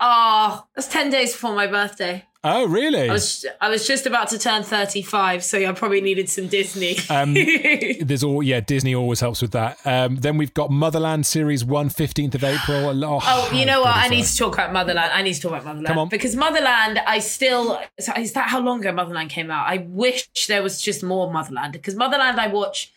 [0.00, 2.24] Oh, that's ten days before my birthday.
[2.44, 3.10] Oh, really?
[3.10, 6.46] I was I was just about to turn thirty five, so I probably needed some
[6.46, 6.96] Disney.
[7.10, 7.34] Um,
[8.00, 9.76] There's all, yeah, Disney always helps with that.
[9.84, 12.94] Um, then we've got Motherland Series 1, 15th of April.
[12.94, 13.96] Lot- Oh, you know what?
[13.96, 15.10] I need to talk about Motherland.
[15.12, 15.86] I need to talk about Motherland.
[15.88, 16.08] Come on.
[16.08, 17.80] Because Motherland, I still.
[17.98, 19.66] Is that how long ago Motherland came out?
[19.66, 21.72] I wish there was just more Motherland.
[21.72, 22.92] Because Motherland, I watch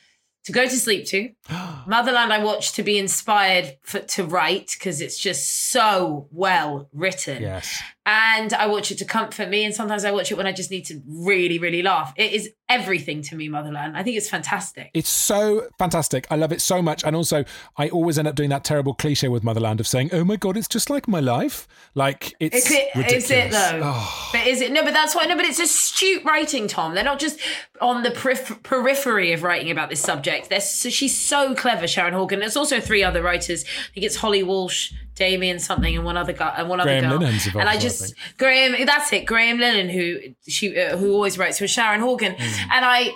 [0.46, 1.30] to go to sleep to.
[1.88, 7.42] Motherland, I watch to be inspired for, to write because it's just so well written.
[7.42, 7.82] Yes.
[8.06, 9.64] And I watch it to comfort me.
[9.64, 12.14] And sometimes I watch it when I just need to really, really laugh.
[12.18, 13.96] It is everything to me, Motherland.
[13.96, 14.90] I think it's fantastic.
[14.94, 16.26] It's so fantastic.
[16.32, 17.04] I love it so much.
[17.04, 17.44] And also,
[17.78, 20.58] I always end up doing that terrible cliche with Motherland of saying, oh my God,
[20.58, 21.68] it's just like my life.
[21.94, 22.90] Like, it's Is it?
[22.96, 23.26] ridiculous.
[23.26, 23.82] Is it though?
[23.84, 24.30] Oh.
[24.34, 24.72] But is it?
[24.72, 25.26] No, but that's why.
[25.26, 26.96] No, but it's astute writing, Tom.
[26.96, 27.40] They're not just
[27.82, 30.50] on the perif- periphery of writing about this subject.
[30.50, 32.40] They're so, she's so clever, Sharon Horgan.
[32.40, 33.64] There's also three other writers.
[33.64, 37.18] I think it's Holly Walsh, Damien something, and one other guy, and one Graham other
[37.20, 37.28] girl.
[37.60, 38.38] And I I just think.
[38.38, 38.86] Graham.
[38.86, 39.26] That's it.
[39.26, 42.58] Graham Linehan, who she uh, who always writes with Sharon Horgan, Mm.
[42.72, 43.12] and I.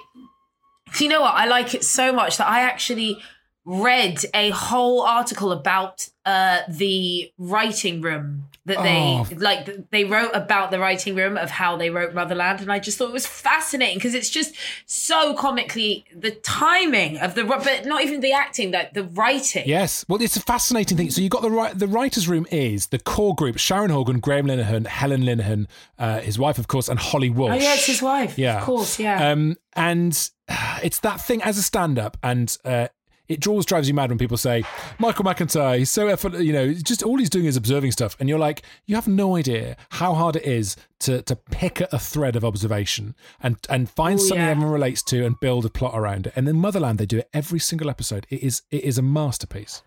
[1.00, 1.34] You know what?
[1.34, 3.18] I like it so much that I actually
[3.66, 9.28] read a whole article about uh, the writing room that they Oh.
[9.38, 9.90] like.
[9.92, 13.10] They wrote about the writing room of how they wrote Motherland, and I just thought
[13.10, 18.22] it was fascinating because it's just so comically the timing of the but not even
[18.22, 19.64] the acting, like the writing.
[19.68, 20.06] Yes.
[20.08, 21.12] Well, it's a fascinating thing.
[21.12, 24.48] So you've got the right, the writers' room is the core group: Sharon Horgan, Graham
[24.48, 25.68] Linehan, Helen Linehan,
[26.00, 27.52] uh, his wife, of course, and Holly Walsh.
[27.54, 28.38] Oh yeah, it's his wife.
[28.38, 28.58] Yeah.
[28.60, 29.00] of course.
[29.00, 29.30] Yeah.
[29.32, 30.30] Um, and
[30.84, 32.88] it's that thing as a stand-up, and uh,
[33.28, 34.64] it always drives you mad when people say
[35.00, 35.78] Michael McIntyre.
[35.78, 38.62] He's so effort, you know, just all he's doing is observing stuff, and you're like,
[38.86, 42.44] you have no idea how hard it is to to pick at a thread of
[42.46, 44.52] observation and and find Oh, something yeah.
[44.52, 46.34] everyone relates to and build a plot around it.
[46.36, 48.26] And in Motherland, they do it every single episode.
[48.30, 49.82] It is it is a masterpiece.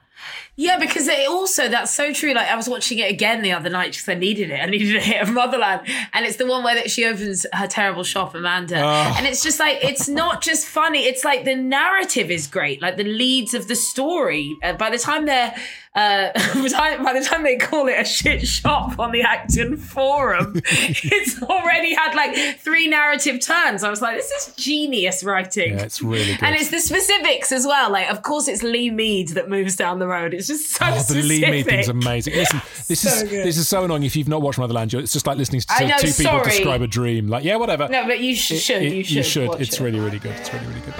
[0.57, 2.35] Yeah, because it also that's so true.
[2.35, 4.61] Like I was watching it again the other night because I needed it.
[4.61, 7.66] I needed a hit of Motherland, and it's the one where that she opens her
[7.68, 9.14] terrible shop, Amanda, Oh.
[9.16, 11.04] and it's just like it's not just funny.
[11.07, 14.57] It's like the narrative is great, like the leads of the story.
[14.64, 15.54] Uh, by the time they're
[15.98, 19.22] uh, by the time- by the time they call it a shit shop on the
[19.22, 23.82] Acton forum, it's already had like three narrative turns.
[23.82, 25.72] I was like, this is genius writing.
[25.72, 26.44] Yeah, it's really good.
[26.44, 27.90] And it's the specifics as well.
[27.90, 30.34] Like, of course, it's Lee Mead that moves down the road.
[30.34, 31.22] It's just so Oh, the.
[31.22, 32.34] Lee Mead thing's amazing.
[32.34, 33.44] Listen, this So is good.
[33.46, 34.04] this is so annoying.
[34.04, 36.42] If you've not watched Motherland, you're- it's just like listening to I know, two people
[36.44, 37.28] describe a dream.
[37.28, 37.88] Like, yeah, whatever.
[37.88, 38.82] No, but you sh- It- should.
[38.82, 39.48] it- you should.
[39.48, 39.84] watch It's it.
[39.84, 40.32] really, really good.
[40.37, 40.94] It's really, really good.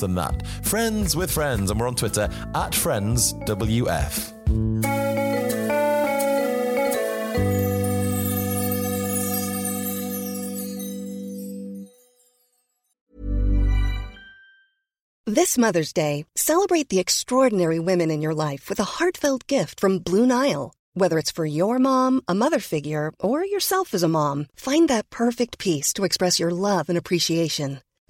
[0.03, 0.45] and that.
[0.63, 4.31] Friends with Friends, and we're on Twitter at FriendsWF.
[15.27, 19.99] This Mother's Day, celebrate the extraordinary women in your life with a heartfelt gift from
[19.99, 20.73] Blue Nile.
[20.93, 25.09] Whether it's for your mom, a mother figure, or yourself as a mom, find that
[25.09, 27.79] perfect piece to express your love and appreciation.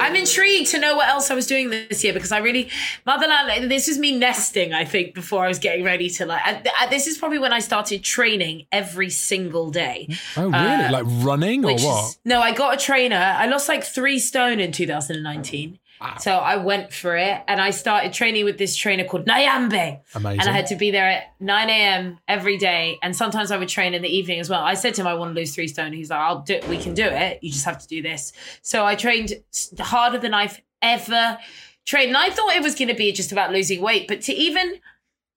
[0.00, 2.68] I'm intrigued to know what else I was doing this year because I really
[3.06, 3.70] Motherland.
[3.70, 4.72] This was me nesting.
[4.72, 6.40] I think before I was getting ready to like.
[6.44, 10.08] I, I- this is probably when I started training every single day.
[10.36, 10.54] Oh, really?
[10.56, 12.08] Uh, like running or what?
[12.08, 13.16] is no, I got a trainer.
[13.16, 15.78] I lost like three stone in 2019.
[16.20, 20.00] So I went for it and I started training with this trainer called Nyambe.
[20.14, 20.40] Amazing.
[20.40, 22.18] And I had to be there at 9 a.m.
[22.28, 22.98] every day.
[23.02, 24.62] And sometimes I would train in the evening as well.
[24.62, 25.92] I said to him, I want to lose three stone.
[25.92, 26.68] He's like, I'll do it.
[26.68, 27.38] we can do it.
[27.42, 28.32] You just have to do this.
[28.62, 29.32] So I trained
[29.78, 31.38] harder than I've ever
[31.86, 32.08] trained.
[32.08, 34.74] And I thought it was going to be just about losing weight, but to even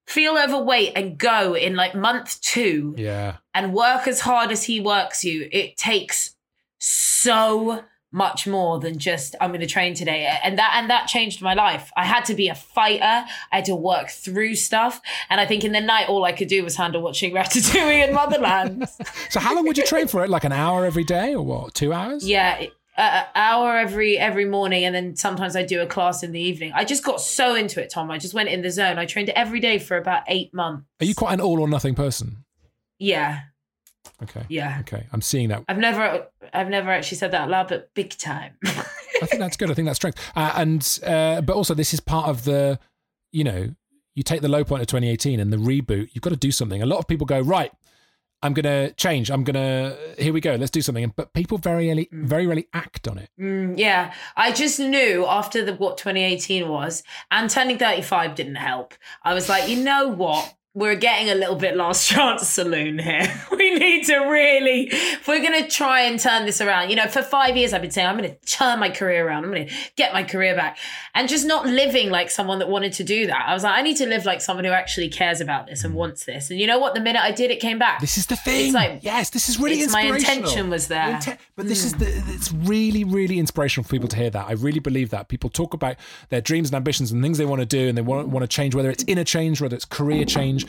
[0.06, 3.38] feel overweight and go in like month two Yeah.
[3.54, 6.34] and work as hard as he works you, it takes
[6.80, 11.42] so much more than just I'm going to train today and that and that changed
[11.42, 11.92] my life.
[11.98, 13.04] I had to be a fighter.
[13.52, 16.48] I had to work through stuff and I think in the night all I could
[16.48, 18.88] do was handle watching Ratatouille and Motherland.
[19.30, 20.30] So how long would you train for it?
[20.30, 21.74] Like an hour every day or what?
[21.74, 22.28] Two hours?
[22.28, 26.40] yeah, an hour every every morning and then sometimes I do a class in the
[26.40, 26.72] evening.
[26.74, 28.10] I just got so into it, Tom.
[28.10, 28.98] I just went in the zone.
[28.98, 30.86] I trained every day for about 8 months.
[31.02, 32.46] Are you quite an all or nothing person?
[33.00, 33.42] Yeah.
[34.24, 34.44] Okay.
[34.50, 34.78] Yeah.
[34.82, 35.08] Okay.
[35.12, 35.64] I'm seeing that.
[35.68, 38.54] I've never I've never actually said that out loud but big time.
[38.66, 39.72] I think that's good.
[39.72, 40.20] I think that's strength.
[40.36, 42.80] Uh, and uh, but also this is part of the,
[43.32, 43.74] you know,
[44.16, 46.10] you take the low point of 2018 and the reboot.
[46.14, 46.82] You've got to do something.
[46.82, 47.72] A lot of people go right.
[48.44, 49.32] I'm gonna change.
[49.32, 50.54] I'm gonna here we go.
[50.56, 51.12] Let's do something.
[51.16, 53.30] But people very early, very rarely act on it.
[53.40, 57.02] Mm, yeah, I just knew after the what 2018 was,
[57.32, 58.94] and turning 35 didn't help.
[59.24, 60.54] I was like, you know what?
[60.78, 63.34] We're getting a little bit last chance saloon here.
[63.52, 67.08] we need to really, if we're going to try and turn this around, you know,
[67.08, 69.44] for five years I've been saying, I'm going to turn my career around.
[69.44, 70.78] I'm going to get my career back.
[71.16, 73.46] And just not living like someone that wanted to do that.
[73.48, 75.96] I was like, I need to live like someone who actually cares about this and
[75.96, 76.52] wants this.
[76.52, 76.94] And you know what?
[76.94, 78.00] The minute I did, it came back.
[78.00, 78.68] This is the thing.
[78.68, 81.16] It's like- yes, this is really my intention was there.
[81.16, 82.00] Inten- but this is hmm.
[82.00, 84.48] the, it's really, really inspirational for people to hear that.
[84.48, 85.96] I really believe that people talk about
[86.30, 88.48] their dreams and ambitions and things they want to do, and they want want to
[88.48, 90.67] change, whether it's inner change, whether it's career change.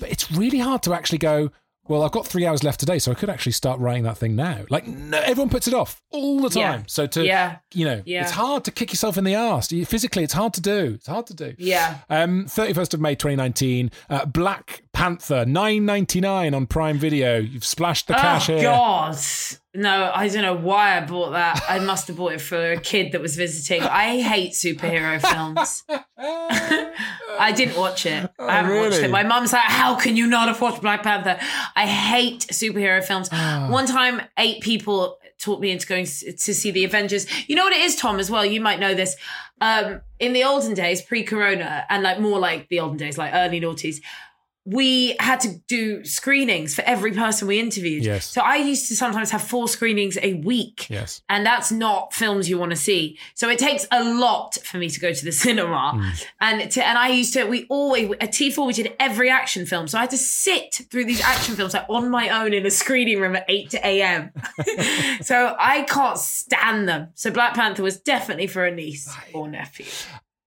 [0.00, 1.50] But it's really hard to actually go.
[1.88, 4.34] well, I've got three hours left today, so I could actually start writing that thing
[4.34, 4.64] now.
[4.70, 6.80] Like, no, everyone puts it off all the time.
[6.80, 6.82] Yeah.
[6.88, 7.58] So to, Yeah.
[7.74, 8.22] you know, Yeah.
[8.22, 9.68] it's hard to kick yourself in the ass.
[9.68, 10.94] Physically, it's hard to do.
[10.96, 11.54] It's hard to do.
[11.58, 11.98] Yeah.
[12.10, 17.38] Um, 31st of May 2019, uh, Black Panther, 9.99 on Prime Video.
[17.38, 18.62] You've splashed the cash oh here.
[18.64, 19.16] God.
[19.76, 21.62] No, I don't know why I bought that.
[21.68, 23.82] I must have bought it for a kid that was visiting.
[23.82, 25.84] I hate superhero films.
[26.18, 28.30] I didn't watch it.
[28.38, 29.10] I haven't watched it.
[29.10, 31.38] My mum's like, "How can you not have watched Black Panther?"
[31.74, 33.28] I hate superhero films.
[33.32, 33.68] Ah.
[33.70, 37.26] One time, eight people talked me into going to see the Avengers.
[37.48, 38.18] You know what it is, Tom?
[38.18, 39.16] As well, you might know this.
[39.60, 43.60] Um, in the olden days, pre-corona, and like more like the olden days, like early
[43.60, 44.00] noughties,
[44.66, 48.04] we had to do screenings for every person we interviewed.
[48.04, 48.26] Yes.
[48.26, 50.90] So I used to sometimes have four screenings a week.
[50.90, 51.22] Yes.
[51.28, 53.16] And that's not films you want to see.
[53.34, 55.92] So it takes a lot for me to go to the cinema.
[55.94, 56.26] Mm.
[56.40, 59.86] And to, and I used to, we always, at T4, we did every action film.
[59.86, 62.70] So I had to sit through these action films like on my own in a
[62.70, 64.32] screening room at 8 to a.m.
[65.22, 67.08] so I can't stand them.
[67.14, 69.86] So Black Panther was definitely for a niece or nephew.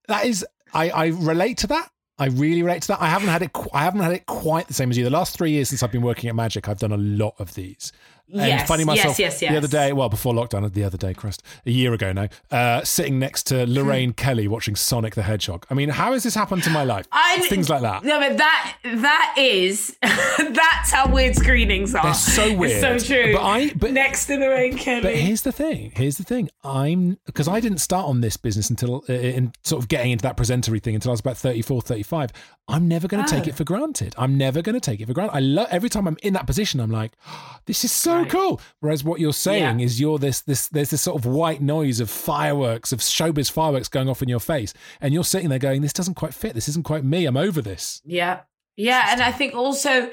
[0.10, 1.90] That is, I, I relate to that.
[2.20, 3.02] I really relate to that.
[3.02, 3.52] I haven't had it.
[3.74, 5.06] I haven't had it quite the same as you.
[5.06, 7.54] The last three years since I've been working at Magic, I've done a lot of
[7.54, 7.94] these.
[8.32, 11.14] And Yes, finding yes, myself yes, the other day, well, before lockdown, the other day,
[11.16, 13.72] Christ, a year ago now, uh, sitting next to Hmm.
[13.74, 15.66] Lorraine Kelly watching Sonic the Hedgehog.
[15.70, 17.08] I mean, how has this happened to my life?
[17.12, 18.04] I, things like that.
[18.04, 22.04] No, but that that is that's how weird screenings are.
[22.04, 22.84] They're so weird.
[22.84, 23.34] It's so true.
[23.34, 25.02] But I- but- next to Lorraine Kelly.
[25.02, 25.92] But here's the thing.
[25.96, 26.50] Here's the thing.
[26.64, 30.24] I'm because I didn't start on this business until uh, in sort of getting into
[30.24, 32.32] that presentery thing until I was about 34, 35.
[32.68, 33.50] I'm never going to take Oh.
[33.50, 34.14] it for granted.
[34.18, 35.36] I'm never going to take it for granted.
[35.36, 36.80] I love every time I'm in that position.
[36.80, 37.14] I'm like,
[37.66, 38.30] this is so Right.
[38.32, 38.62] cool.
[38.80, 39.86] Whereas what you're saying Yeah.
[39.86, 43.88] is you're this this there's this sort of white noise of fireworks of showbiz fireworks
[43.88, 46.54] going off in your face, and you're sitting there going, this doesn't quite fit.
[46.54, 47.26] This isn't quite me.
[47.26, 48.02] I'm over this.
[48.06, 48.42] Yeah.
[48.76, 49.08] Yeah.
[49.10, 50.10] And I think also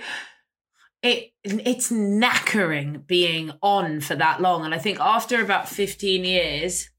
[1.03, 4.65] it it's knackering being on for that long.
[4.65, 6.91] And I think after about 15 years,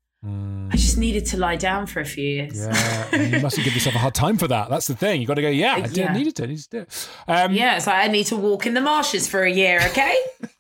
[0.70, 2.60] I just needed to lie down for a few years.
[2.68, 4.70] Yeah, you mustn't give yourself a hard time for that.
[4.70, 5.22] That's the thing.
[5.22, 5.50] You got to go.
[5.50, 6.12] Yeah, I did Yeah.
[6.14, 6.44] need to.
[6.44, 7.10] I needed to do it.
[7.28, 10.14] Um, Yeah, it's like I need to walk in the marshes for a year, okay?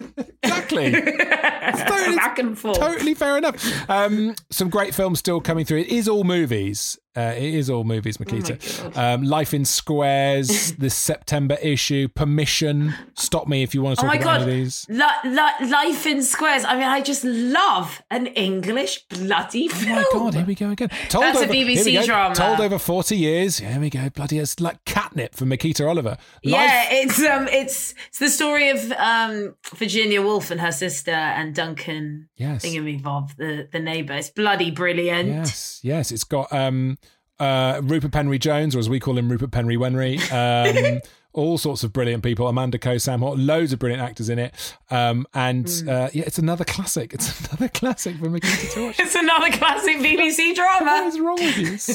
[0.43, 0.91] exactly.
[1.01, 2.79] totally- Back and forth.
[2.79, 3.89] Totally fair enough.
[3.89, 5.79] Um, some great films still coming through.
[5.79, 6.97] It is all movies.
[7.17, 8.95] Uh, it is all movies, Miquita.
[8.95, 12.93] um, Life in Squares, this September issue, Permission.
[13.15, 14.85] Stop me if you want to Oh talk my about god, these.
[14.89, 16.63] Li- li- life in squares.
[16.63, 20.89] I mean, I just love an English bloody Oh my god, here we go again.
[21.09, 22.35] Told That's a over, we BBC drama.
[22.35, 23.57] Told over 40 years.
[23.59, 24.09] Here we go.
[24.11, 26.17] Bloody it's like catnip for Miquita Oliver.
[26.43, 31.55] Yeah, it's um, it's it's the story of um Virginia Woolf and her sister and
[31.55, 32.63] Duncan Yes.
[32.63, 34.13] Thingamabob, the the neighbour.
[34.13, 35.29] It's bloody brilliant.
[35.29, 36.11] Yes, yes.
[36.11, 36.97] It's got um,
[37.39, 40.17] uh, Rupert Penry Jones, or as we call him, Rupert Penry Wenry.
[40.31, 41.01] Um,
[41.33, 42.47] all sorts of brilliant people.
[42.47, 44.55] Amanda Coe, Sam Hort, loads of brilliant actors in it.
[44.89, 45.87] Um, and Hmm.
[45.89, 47.13] uh, yeah, it's another classic.
[47.13, 48.99] It's another classic for McKinsey to watch.
[48.99, 50.85] It's another classic BBC drama.
[50.85, 51.73] what is wrong with you?
[51.73, 51.93] It's so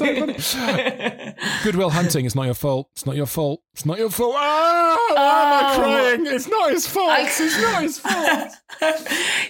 [0.55, 1.35] funny.
[1.65, 2.25] Goodwill Hunting.
[2.25, 2.89] It's not your fault.
[2.93, 3.63] It's not your fault.
[3.73, 4.35] It's not your fault.
[4.37, 5.81] Ah, why am I Oh.
[5.81, 6.27] crying?
[6.27, 7.11] It's not his fault.
[7.11, 8.53] I- It's not his fault.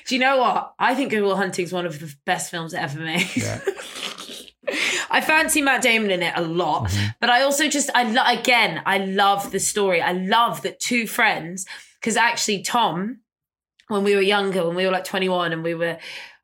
[0.07, 0.72] Do you know what?
[0.78, 3.28] I think Goodwill Hunting is one of the best films ever made.
[3.36, 3.61] Yeah.
[5.10, 7.06] I fancy Matt Damon in it a lot, Mm-hmm.
[7.20, 10.00] but I also just I lo- again I love the story.
[10.00, 11.66] I love that two friends
[12.00, 13.20] because actually Tom,
[13.88, 15.98] when we were younger, when we were like twenty one, and we were.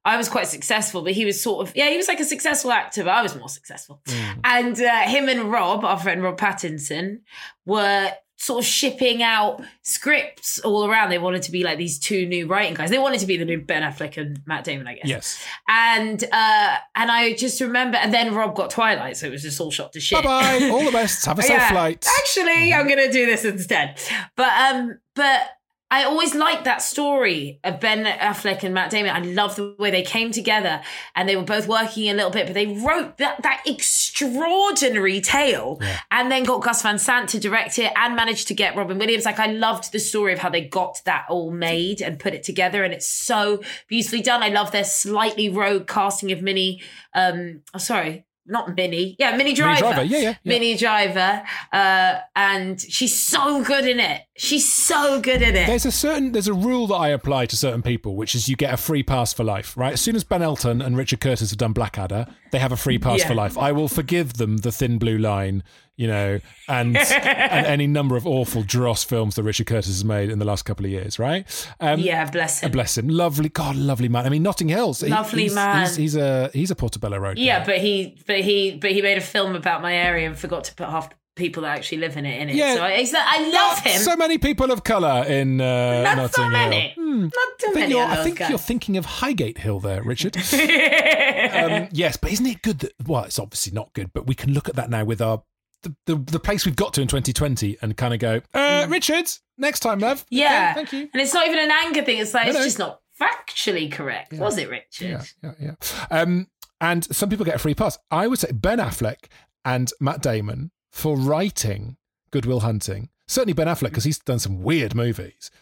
[0.04, 2.72] I was quite successful, but he was sort of yeah, he was like a successful
[2.72, 4.00] actor, but I was more successful.
[4.06, 4.40] Mm.
[4.42, 7.20] And uh, him and Rob, our friend Rob Pattinson,
[7.66, 8.10] were
[8.40, 11.10] sort of shipping out scripts all around.
[11.10, 12.88] They wanted to be like these two new writing guys.
[12.88, 15.44] They wanted to be the new Ben Affleck and Matt Damon, I guess Yes.
[15.68, 19.60] and uh and I just remember and then Rob got Twilight so it was just
[19.60, 20.22] all shot to shit.
[20.22, 20.68] Bye bye.
[20.70, 21.24] All the best.
[21.26, 21.70] Have a safe Yeah.
[21.70, 22.06] flight.
[22.20, 24.00] Actually, I'm gonna do this instead.
[24.36, 25.48] But um but
[25.90, 29.10] I always liked that story of Ben Affleck and Matt Damon.
[29.10, 30.82] I love the way they came together
[31.16, 35.80] and they were both working a little bit, but they wrote that that extraordinary tale
[36.10, 39.24] and then got Gus Van Sant to direct it and managed to get Robin Williams.
[39.24, 42.42] Like I loved the story of how they got that all made and put it
[42.42, 44.42] together, and it's so beautifully done.
[44.42, 46.82] I love their slightly rogue casting of Minnie.
[47.14, 48.26] Um, oh, sorry.
[48.48, 50.34] Not Minnie, yeah, Minnie Driver, Driver, yeah, yeah, yeah.
[50.44, 51.42] Minnie Driver,
[51.72, 54.22] uh, and she's so good in it.
[54.36, 55.66] She's so good in it.
[55.66, 58.56] There's a certain there's a rule that I apply to certain people, which is you
[58.56, 59.76] get a free pass for life.
[59.76, 62.76] Right, as soon as Ben Elton and Richard Curtis have done Blackadder, they have a
[62.76, 63.28] free pass Yeah.
[63.28, 63.58] for life.
[63.58, 65.62] I will forgive them the Thin Blue Line,
[65.98, 66.38] you know,
[66.68, 70.44] and and any number of awful dross films that Richard Curtis has made in the
[70.44, 71.18] last couple of years.
[71.18, 71.44] Right?
[71.80, 72.70] Um, yeah, bless him.
[72.70, 74.24] Bless him, lovely, God, lovely man.
[74.24, 75.86] I mean, Notting Hills, he- Lovely he's, man.
[75.86, 77.36] He's, he's a he's a Portobello Road.
[77.36, 77.66] Yeah, guy.
[77.66, 80.74] but he, but he, but he made a film about my area and forgot to
[80.76, 82.40] put half the people that actually live in it.
[82.42, 82.74] In it, Yeah.
[82.76, 84.00] so I, I love him.
[84.00, 86.90] So many people of colour in uh, Not Notting so Hill.
[86.96, 87.20] Hmm.
[87.22, 87.90] Not too I think, many.
[87.94, 90.36] you're, I think you're thinking of Highgate Hill there, Richard.
[90.92, 92.92] um, yes, but isn't it good that?
[93.06, 95.42] Well, it's obviously not good, but we can look at that now with our
[95.82, 99.30] the, the, the place we've got to in 2020 and kind of go, uh, Richard,
[99.56, 100.20] next time, love.
[100.22, 100.26] Mm.
[100.30, 101.08] Yeah, Okay, thank you.
[101.12, 102.18] And it's not even an anger thing.
[102.18, 102.64] It's like No, it's no.
[102.64, 105.08] just not factually correct, was it, Richard?
[105.08, 105.74] Yeah, yeah, yeah.
[106.10, 106.48] Um,
[106.80, 107.98] and some people get a free pass.
[108.10, 109.26] I would say Ben Affleck
[109.64, 111.96] and Matt Damon for writing
[112.30, 113.08] Goodwill Hunting.
[113.26, 115.50] Certainly Ben Affleck because he's done some weird movies.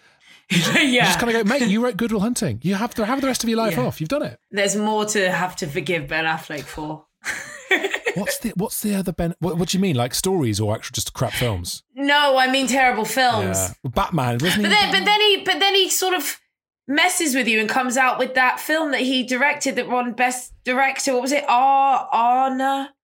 [0.48, 1.06] You yeah.
[1.06, 1.66] just kind of go, mate.
[1.68, 2.60] You wrote Goodwill Hunting.
[2.62, 3.86] You have to have the rest of your life Yeah.
[3.86, 4.00] off.
[4.00, 4.38] You've done it.
[4.52, 7.04] There's more to have to forgive Ben Affleck for.
[8.16, 9.34] What's the What's the other Ben?
[9.38, 9.96] What, what do you mean?
[9.96, 11.82] Like stories or actual just crap films?
[11.94, 13.58] No, I mean terrible films.
[13.58, 13.72] Yeah.
[13.84, 14.62] Well, Batman wasn't he?
[14.62, 16.40] But then, but then he, but then he sort of
[16.88, 20.52] messes with you and comes out with that film that he directed that won Best
[20.64, 21.12] Director.
[21.12, 21.44] What was it?
[21.48, 22.94] Ar Arna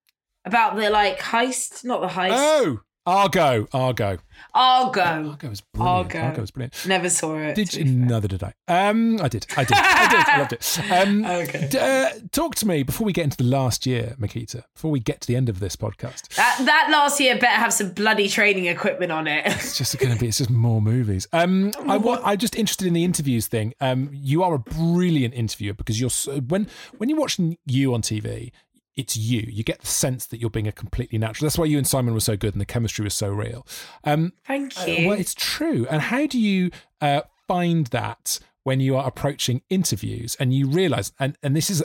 [0.44, 2.30] about the like heist, not the heist.
[2.32, 4.18] oh, Argo, Argo,
[4.54, 5.00] Argo.
[5.00, 5.96] Argo was brilliant.
[6.14, 6.20] Argo.
[6.20, 6.86] Argo was brilliant.
[6.86, 7.54] Never saw it.
[7.56, 7.84] Did you?
[7.84, 8.52] Neither did I.
[8.68, 9.44] Um, I did.
[9.56, 9.76] I did.
[9.76, 10.28] I did.
[10.28, 10.78] I loved it.
[10.90, 11.68] Um, Okay.
[11.68, 14.62] d- uh, talk to me before we get into the last year, Miquita.
[14.74, 17.72] Before we get to the end of this podcast, That that last year better have
[17.72, 19.42] some bloody training equipment on it.
[19.46, 20.28] it's just going to be.
[20.28, 21.26] It's just more movies.
[21.32, 23.74] Um, I I'm just interested in the interviews thing.
[23.80, 28.02] Um, you are a brilliant interviewer because you're so, when when you're watching you on
[28.02, 28.52] TV.
[28.96, 29.44] It's you.
[29.48, 31.46] You get the sense that you're being a completely natural.
[31.46, 33.66] That's why you and Simon were so good, and the chemistry was so real.
[34.04, 35.08] Um, Thank Uh, you.
[35.08, 35.86] well, it's true.
[35.90, 36.70] And how do you
[37.00, 41.82] uh, find that when you are approaching interviews and you realize, and, and this is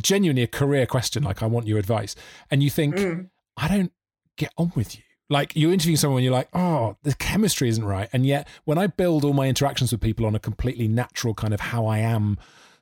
[0.00, 2.14] genuinely a career question, like I want your advice,
[2.50, 3.30] and you think, Mm.
[3.56, 3.92] I don't
[4.36, 5.02] get on with you.
[5.28, 8.08] Like you're interviewing someone and you're like, oh, the chemistry isn't right.
[8.12, 11.54] And yet when I build all my interactions with people on a completely natural kind
[11.54, 12.36] of how I am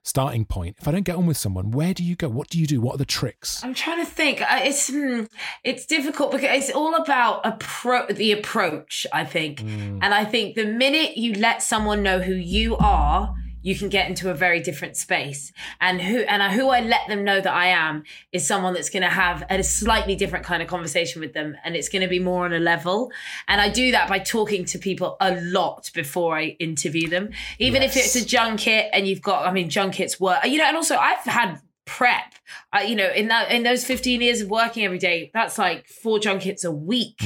[0.08, 2.28] starting point, if I don't get on with someone, where do you go?
[2.28, 2.80] What do you do?
[2.80, 3.62] What are the tricks?
[3.62, 4.40] I'm trying to think.
[4.68, 5.24] It's hmm,
[5.64, 9.06] it's difficult because it's all about appro- the approach.
[9.12, 9.98] I think, Mm.
[10.02, 14.08] and I think the minute you let someone know who you are, you can get
[14.08, 15.52] into a very different space.
[15.80, 19.02] And who and who I let them know that I am is someone that's going
[19.02, 22.18] to have a slightly different kind of conversation with them, and it's going to be
[22.18, 23.10] more on a level.
[23.46, 27.82] And I do that by talking to people a lot before I interview them, even
[27.82, 29.46] if it's a junket and you've got.
[29.46, 32.34] I mean, junkets work, you know, and also I've had prep.
[32.70, 35.86] Uh, you know, in that in those 15 years of working every day, that's like
[35.86, 37.22] four junkets a week.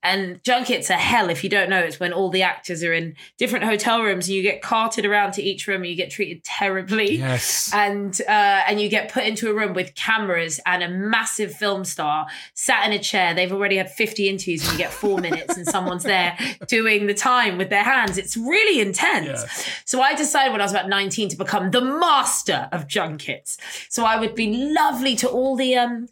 [0.00, 1.80] And junkets are hell if you don't know.
[1.80, 5.32] It's when all the actors are in different hotel rooms and you get carted around
[5.32, 7.16] to each room and you get treated terribly.
[7.16, 7.72] Yes.
[7.74, 11.84] And uh, and you get put into a room with cameras and a massive film
[11.84, 13.34] star sat in a chair.
[13.34, 17.14] They've already had 50 interviews and you get four minutes and someone's there doing the
[17.14, 18.18] time with their hands.
[18.18, 19.44] It's really intense.
[19.84, 23.58] So I decided when I was about 19 to become the master of junkets.
[23.90, 24.46] So I would be
[24.78, 26.08] lovely to all the um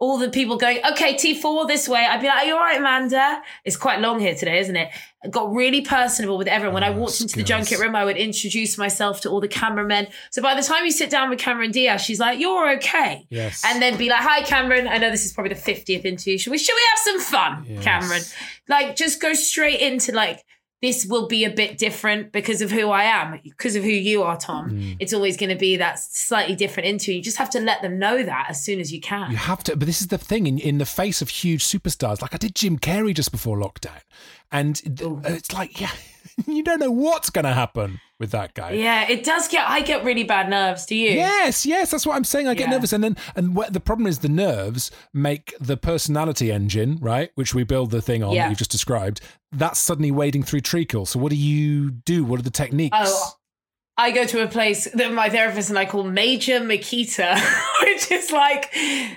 [0.00, 2.04] all the people going, okay, T4 this way.
[2.04, 3.40] I'd be like, are you all right, Amanda?
[3.64, 4.90] It's quite long here today, isn't it?
[5.24, 6.74] I got really personable with everyone.
[6.74, 10.08] When I walked into the junket room, I would introduce myself to all the cameramen.
[10.30, 13.24] So by the time you sit down with Cameron Diaz, she's like, you're okay.
[13.30, 13.62] Yes.
[13.64, 14.88] And then be like, hi, Cameron.
[14.88, 16.36] I know this is probably the 50th interview.
[16.38, 17.84] Should we, should we have some fun, Yes.
[17.84, 18.22] Cameron?
[18.68, 20.44] Like, just go straight into like,
[20.84, 24.22] this will be a bit different because of who I am, because of who you
[24.22, 24.70] are, Tom.
[24.70, 24.96] Mm.
[25.00, 27.14] It's always going to be that slightly different interview.
[27.14, 29.30] You just have to let them know that as soon as you can.
[29.30, 32.20] You have to, but this is the thing in, in the face of huge superstars.
[32.20, 34.02] Like I did Jim Carrey just before lockdown,
[34.52, 35.92] and th- it's like, yeah,
[36.46, 38.72] you don't know what's going to happen with that guy.
[38.72, 39.68] Yeah, it does get.
[39.68, 40.86] I get really bad nerves.
[40.86, 41.10] Do you?
[41.10, 42.46] Yes, yes, that's what I'm saying.
[42.48, 42.74] I get Yeah.
[42.74, 47.30] nervous, and then and what the problem is, the nerves make the personality engine, right,
[47.34, 48.44] which we build the thing on Yeah.
[48.44, 49.20] that you've just described.
[49.52, 51.06] That's suddenly wading through treacle.
[51.06, 52.24] So what do you do?
[52.24, 52.96] What are the techniques?
[53.00, 53.32] Oh,
[53.96, 57.38] I go to a place that my therapist and I call Major Miquita,
[57.82, 58.74] which is like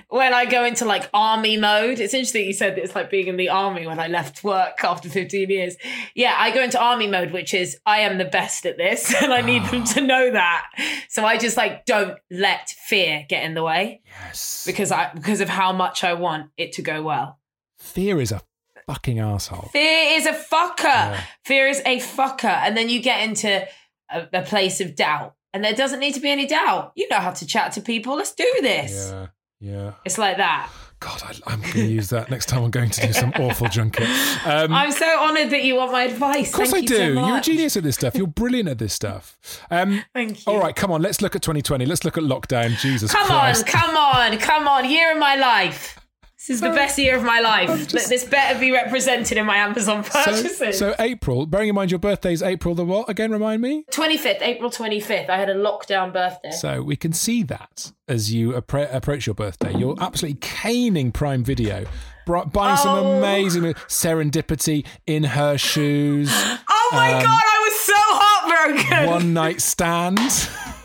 [0.08, 1.98] when I go into like army mode.
[1.98, 5.08] It's interesting you said it's like being in the army when I left work after
[5.08, 5.76] 15 years.
[6.14, 9.32] Yeah, I go into army mode, which is I am the best at this and
[9.32, 10.70] I need them to know that.
[11.08, 15.40] So I just like don't let fear get in the way yes, because I because
[15.40, 17.40] of how much I want it to go well.
[17.78, 18.42] fear is a
[18.86, 19.68] fucking asshole.
[19.72, 21.18] Fear is a fucker.
[21.44, 22.44] Fear is a fucker.
[22.44, 23.66] And then you get into
[24.10, 25.34] a, a place of doubt.
[25.54, 26.92] And there doesn't need to be any doubt.
[26.94, 28.16] You know how to chat to people.
[28.16, 29.10] Let's do this.
[29.12, 29.26] Yeah,
[29.60, 29.92] yeah.
[30.04, 30.70] It's like that.
[31.00, 33.68] God, I, I'm going to use that next time I'm going to do some awful
[33.68, 34.08] junket.
[34.44, 36.48] Um, I'm so honoured that you want my advice.
[36.48, 37.14] Of course Thank I you do.
[37.14, 38.16] So You're a genius at this stuff.
[38.16, 39.38] You're brilliant at this stuff.
[39.70, 40.52] Um, Thank you.
[40.52, 41.00] all right, come on.
[41.00, 41.86] Let's look at 2020.
[41.86, 42.76] Let's look at lockdown.
[42.80, 43.62] Jesus Come Christ.
[43.74, 44.90] on, come on, come on.
[44.90, 46.00] Year of my life.
[46.48, 47.88] This is the best year of my life.
[47.88, 50.78] just- This better be represented in my Amazon purchases.
[50.78, 53.08] so April, bearing in mind your birthday's April the what?
[53.10, 53.84] Again, remind me.
[53.92, 55.28] 25th, April 25th.
[55.28, 56.50] I had a lockdown birthday.
[56.52, 59.74] So we can see that as you appro- approach your birthday.
[59.76, 61.84] You're absolutely caning Prime Video,
[62.26, 63.18] buying some Oh.
[63.18, 66.30] amazing serendipity in her shoes,
[66.70, 69.06] oh my um, God, I was so heartbroken.
[69.10, 70.18] one night stand.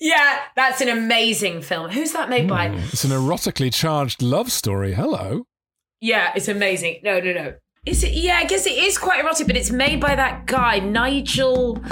[0.00, 1.90] Yeah, that's an amazing film.
[1.90, 2.66] Who's that made by?
[2.92, 4.94] It's an erotically charged love story.
[4.94, 5.44] Hello.
[6.00, 7.00] Yeah, it's amazing.
[7.04, 7.54] No, no, no.
[7.86, 8.12] Is it?
[8.12, 11.82] Yeah, I guess it is quite erotic, but it's made by that guy, Nigel.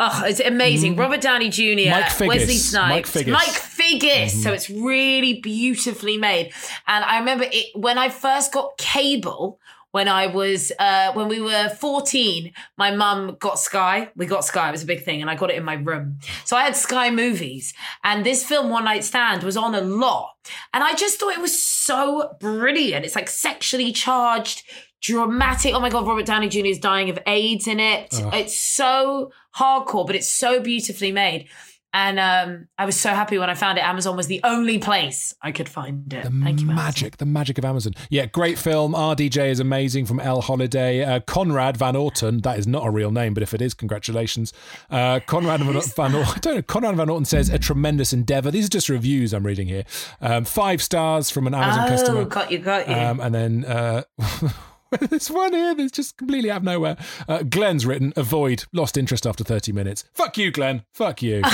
[0.00, 0.94] Oh, it's amazing.
[0.94, 1.90] Robert Downey Jr., Mm.
[1.90, 2.28] Mike Figgis.
[2.28, 3.22] Wesley Mike Snipes, Figgis.
[3.22, 3.32] Mm-hmm.
[3.32, 4.30] Mike Figgis.
[4.30, 6.52] So it's really beautifully made.
[6.86, 9.58] And I remember it when I first got cable.
[9.98, 14.10] When I was uh, when we were 14, my mum got Sky.
[14.14, 14.68] We got Sky.
[14.68, 16.20] It was a big thing, and I got it in my room.
[16.44, 17.74] So I had Sky movies,
[18.04, 20.36] and this film, One Night Stand, was on a lot.
[20.72, 23.04] And I just thought it was so brilliant.
[23.04, 24.62] It's like sexually charged,
[25.00, 25.74] dramatic.
[25.74, 26.66] Oh my god, Robert Downey Jr.
[26.66, 28.06] is dying of AIDS in it.
[28.32, 31.48] It's so hardcore, but it's so beautifully made.
[31.94, 33.80] And um, I was so happy when I found it.
[33.84, 36.24] Amazon was the only place I could find it.
[36.24, 36.74] The Thank you, Amazon.
[36.74, 37.94] magic, the magic of Amazon.
[38.10, 38.92] Yeah, great film.
[38.92, 41.02] RDJ is amazing from El Holiday.
[41.02, 44.52] Uh, Conrad Van Orton, that is not a real name, but if it is, congratulations.
[44.90, 48.50] Uh, Conrad Van, Van Orton, I don't know, Conrad Van Orton says a tremendous endeavor.
[48.50, 49.84] These are just reviews I'm reading here.
[50.20, 52.20] Um, five stars from an Amazon customer.
[52.20, 52.44] Oh, customer.
[52.44, 52.94] got you, got you.
[52.94, 54.02] Um, and then uh,
[55.00, 56.96] this one here that's just completely out of nowhere.
[57.28, 60.04] Uh, Glenn's written, avoid, lost interest after 30 minutes.
[60.14, 60.84] Fuck you, Glenn.
[60.92, 61.42] Fuck you.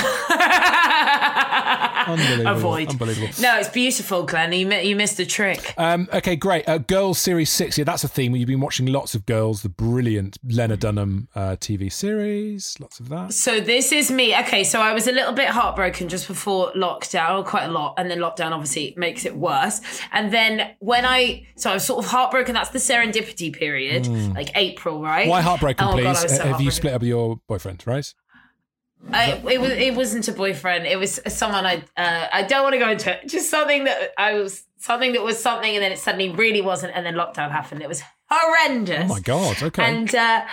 [2.07, 2.47] Unbelievable.
[2.51, 2.89] Avoid.
[2.89, 3.29] Unbelievable.
[3.41, 4.51] No, it's beautiful, Glenn.
[4.53, 5.73] You, you missed the trick.
[5.77, 6.67] Um, okay, great.
[6.67, 7.77] Uh, Girls Series 6.
[7.77, 11.55] Yeah, that's a theme you've been watching lots of Girls, the brilliant Lena Dunham uh,
[11.59, 12.75] TV series.
[12.79, 13.33] Lots of that.
[13.33, 14.35] So this is me.
[14.41, 18.09] Okay, so I was a little bit heartbroken just before lockdown, quite a lot, and
[18.09, 19.81] then lockdown obviously makes it worse.
[20.11, 22.53] And then when I, so I was sort of heartbroken.
[22.53, 25.27] That's the serendipity period, like April, right?
[25.27, 26.23] Why heartbroken, Oh, God, please?
[26.23, 28.13] was so Have you split up with your boyfriend, right?
[29.11, 29.71] I, it was.
[29.71, 30.85] It wasn't a boyfriend.
[30.85, 31.83] It was someone I.
[31.95, 33.27] Uh, I don't want to go into it.
[33.27, 34.63] Just something that I was.
[34.77, 37.81] Something that was something, and then it suddenly really wasn't, and then lockdown happened.
[37.81, 39.05] It was horrendous.
[39.05, 39.63] Oh my God.
[39.63, 39.83] Okay.
[39.83, 40.45] And uh,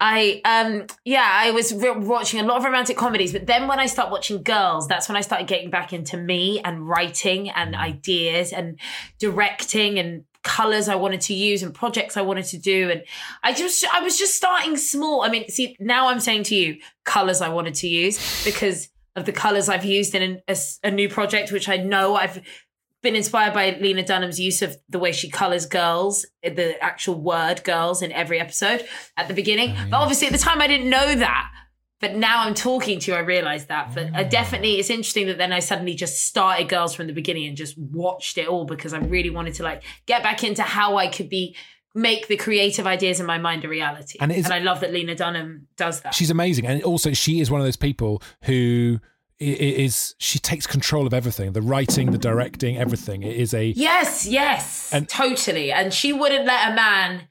[0.00, 3.80] I, um, yeah, I was re- watching a lot of romantic comedies, but then when
[3.80, 7.74] I started watching Girls, that's when I started getting back into me and writing and
[7.74, 8.78] ideas and
[9.18, 12.90] directing and colors I wanted to use and projects I wanted to do.
[12.90, 13.04] And
[13.42, 15.20] I just, I was just starting small.
[15.20, 19.26] I mean, see, now I'm saying to you, colors I wanted to use because of
[19.26, 22.40] the colors I've used in a, a new project, which I know I've
[23.02, 27.62] been inspired by Lena Dunham's use of the way she colors girls, the actual word
[27.62, 28.86] girls in every episode
[29.18, 29.74] at the beginning.
[29.74, 29.94] But mm-hmm.
[29.94, 31.52] obviously at the time I didn't know that.
[32.00, 33.92] But now I'm talking to you, I realize that.
[33.94, 37.46] But I definitely, it's interesting that then I suddenly just started Girls from the beginning
[37.46, 40.96] and just watched it all because I really wanted to like get back into how
[40.96, 41.56] I could be
[41.94, 44.18] make the creative ideas in my mind a reality.
[44.20, 46.14] And And, I love that Lena Dunham does that.
[46.14, 46.66] She's amazing.
[46.66, 49.00] And also, she is one of those people who
[49.40, 53.22] is, she takes control of everything the writing, the directing, everything.
[53.22, 53.66] It is a.
[53.68, 55.72] Yes, yes, And- totally.
[55.72, 57.28] And she wouldn't let a man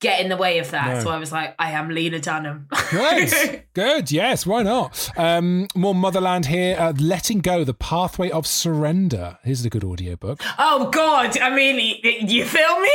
[0.00, 0.96] get in the way of that.
[0.96, 1.00] No.
[1.04, 2.68] So I was like, I am Lena Dunham.
[2.90, 5.10] Good, good, yes, why not?
[5.16, 6.76] Um, more Motherland here.
[6.78, 9.38] Uh, Letting Go, The Pathway of Surrender.
[9.44, 10.40] Here's a good audiobook.
[10.58, 11.38] oh God!
[11.38, 12.90] I mean, you feel me?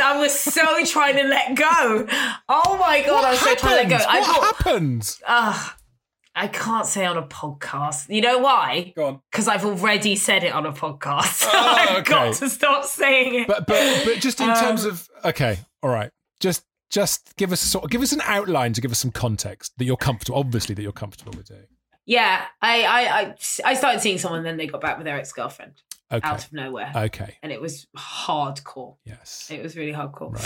[0.00, 2.06] I was so trying to let go.
[2.48, 3.24] Oh my God!
[3.24, 4.06] I was so trying to let go.
[4.08, 5.16] I What thought, happened?
[5.26, 5.72] Ugh,
[6.34, 8.14] I can't say on a podcast.
[8.14, 8.92] You know why?
[8.96, 9.20] Go on.
[9.30, 11.48] Because I've already said it on a podcast.
[11.52, 12.10] Oh, I've okay.
[12.10, 13.46] got to stop saying it.
[13.48, 16.10] But but but just in Um, terms of okay, all right.
[16.40, 19.84] Just just give us sort give us an outline to give us some context that
[19.84, 21.66] you're comfortable obviously that you're comfortable with doing.
[22.04, 23.34] yeah, I, I, I,
[23.64, 25.82] I started seeing someone, then they got back with their ex girlfriend
[26.12, 26.26] Okay.
[26.26, 26.92] out of nowhere.
[26.94, 27.36] Okay.
[27.42, 28.96] and it was hardcore.
[29.04, 29.48] Yes.
[29.50, 30.36] It was really hardcore.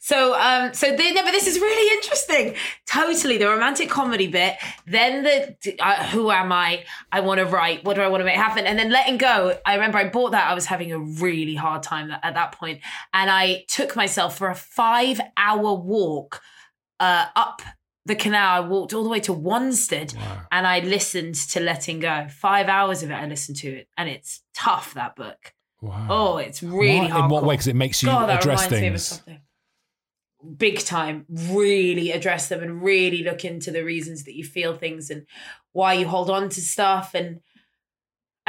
[0.00, 2.54] So, um, so they, no, but this is really interesting.
[2.86, 4.56] Totally, the romantic comedy bit.
[4.86, 6.84] Then the uh, who am I?
[7.12, 7.84] I want to write.
[7.84, 8.66] What do I want to make happen?
[8.66, 9.58] And then letting go.
[9.66, 10.50] I remember I bought that.
[10.50, 12.80] I was having a really hard time at that point,
[13.12, 16.40] and I took myself for a five-hour walk
[16.98, 17.62] uh, up
[18.06, 18.62] the canal.
[18.62, 20.42] I walked all the way to Wanstead, Wow.
[20.50, 22.26] and I listened to Letting Go.
[22.28, 24.94] Five hours of it, I listened to it, and it's tough.
[24.94, 25.54] That book.
[25.82, 26.06] Wow.
[26.10, 27.24] Oh, it's really hard.
[27.24, 27.54] in what way?
[27.54, 29.04] Because it makes you God, address reminds me of things.
[29.06, 29.40] something.
[30.56, 31.26] Big time.
[31.28, 35.26] Really address them and really look into the reasons that you feel things and
[35.72, 37.40] why you hold on to stuff and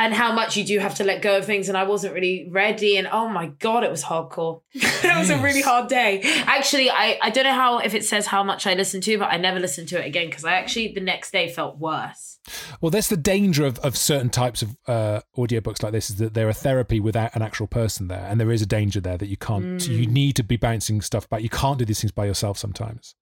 [0.02, 1.70] and how much you do have to let go of things.
[1.70, 2.98] And I wasn't really ready.
[2.98, 4.62] And oh my God, it was hardcore.
[4.74, 6.22] it was a really hard day.
[6.48, 9.32] Actually, I, I don't know how, if it says how much I listened to, but
[9.32, 12.40] I never listened to it again because I actually, the next day felt worse.
[12.82, 16.34] Well, that's the danger of, of certain types of uh, audiobooks like this is that
[16.34, 18.26] they're a therapy without an actual person there.
[18.28, 21.30] And there is a danger there that you can't, you need to be bouncing stuff
[21.30, 21.44] back.
[21.44, 23.14] You can't do these things by yourself sometimes.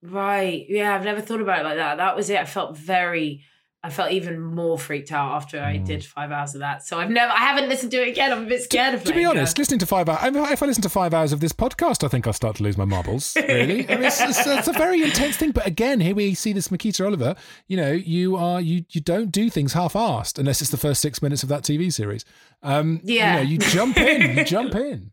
[0.00, 0.64] Right.
[0.66, 1.98] Yeah, I've never thought about it like that.
[1.98, 2.38] That was it.
[2.38, 3.44] I felt very
[3.84, 5.84] I felt even more freaked out after I Mm.
[5.86, 6.86] did five hours of that.
[6.86, 8.30] So I've never I haven't listened to it again.
[8.32, 9.06] I'm a bit scared of it.
[9.06, 10.20] To be honest, listening to five hours,
[10.52, 12.78] if I listen to five hours of this podcast, I think I'll start to lose
[12.78, 13.36] my marbles.
[13.48, 15.50] Really, I mean, it's, it's, it's a very intense thing.
[15.50, 17.34] But again, here we see this Miquita Oliver.
[17.66, 21.20] You know, you are you you don't do things half-assed unless it's the first six
[21.20, 22.24] minutes of that TV series.
[22.62, 23.40] Um, Yeah.
[23.40, 25.10] you, know, you jump in, you jump in.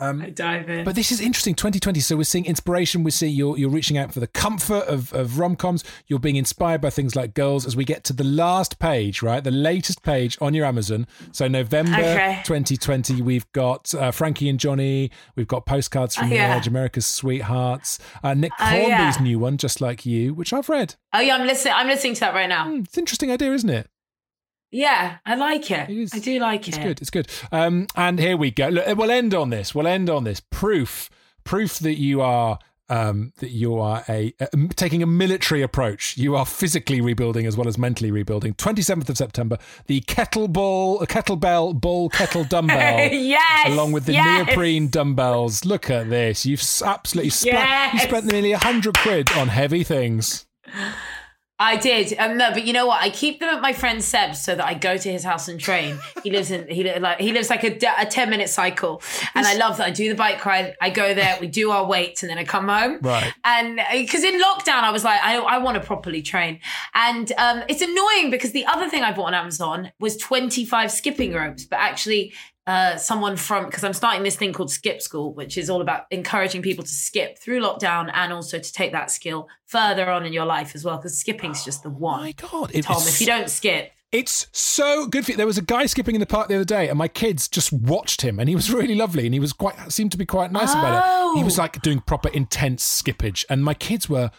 [0.00, 0.84] Um, I dive in.
[0.84, 1.54] But this is interesting.
[1.54, 2.00] 2020.
[2.00, 3.04] So we're seeing inspiration.
[3.04, 5.84] We're seeing you're you're reaching out for the comfort of, of rom coms.
[6.06, 7.66] You're being inspired by things like girls.
[7.66, 11.06] As we get to the last page, right, the latest page on your Amazon.
[11.32, 12.40] So November Okay.
[12.44, 15.10] 2020, we've got uh, Frankie and Johnny.
[15.36, 16.56] We've got postcards from Oh, the yeah.
[16.56, 17.98] Edge, America's Sweethearts.
[18.22, 19.22] Uh, Nick Oh, Hornby's yeah.
[19.22, 20.94] new one, just like you, which I've read.
[21.12, 22.64] oh yeah, I'm listening I'm listening to that right now.
[22.66, 23.88] Hmm, it's an interesting idea, isn't it?
[24.70, 25.90] Yeah, I like it.
[25.90, 26.14] It is.
[26.14, 26.80] I do like It's it.
[26.80, 27.00] It's good.
[27.00, 27.48] It's good.
[27.52, 28.68] Um, and here we go.
[28.68, 29.74] Look, we'll end on this.
[29.74, 31.10] We'll end on this proof.
[31.42, 32.58] Proof that you are
[32.90, 34.34] um, that you are a,
[34.74, 36.18] taking a military approach.
[36.18, 38.54] You are physically rebuilding as well as mentally rebuilding.
[38.54, 43.10] Twenty seventh of September, the kettlebell, kettlebell, ball, kettle dumbbell.
[43.12, 43.68] yes.
[43.68, 44.46] Along with the yes.
[44.46, 45.64] neoprene dumbbells.
[45.64, 46.44] Look at this.
[46.44, 50.46] You've absolutely spent, you spent nearly a hundred quid on heavy things.
[51.62, 52.18] I did.
[52.18, 53.02] Um, no, but you know what?
[53.02, 55.60] I keep them at my friend Seb's so that I go to his house and
[55.60, 55.98] train.
[56.24, 59.02] He lives in he li- like he lives like a, a ten minute cycle,
[59.34, 59.86] and I love that.
[59.86, 60.74] I do the bike ride.
[60.80, 61.36] I go there.
[61.38, 62.98] We do our weights, and then I come home.
[63.02, 63.32] Right.
[63.44, 66.60] And because in lockdown, I was like, I, I want to properly train,
[66.94, 70.90] and um, it's annoying because the other thing I bought on Amazon was twenty five
[70.90, 72.32] skipping ropes, but actually.
[72.66, 76.04] Uh, someone from because I'm starting this thing called Skip School, which is all about
[76.10, 80.32] encouraging people to skip through lockdown and also to take that skill further on in
[80.32, 80.96] your life as well.
[80.98, 82.20] Because skipping's just the one.
[82.20, 85.36] My God, it Tom, is if you don't skip, It's so good for you.
[85.36, 87.72] There was a guy skipping in the park the other day, and my kids just
[87.72, 90.52] watched him, and he was really lovely, and he was quite seemed to be quite
[90.52, 91.38] nice about it.
[91.38, 91.62] He was Oh.
[91.62, 94.30] like doing proper intense skippage, and my kids were,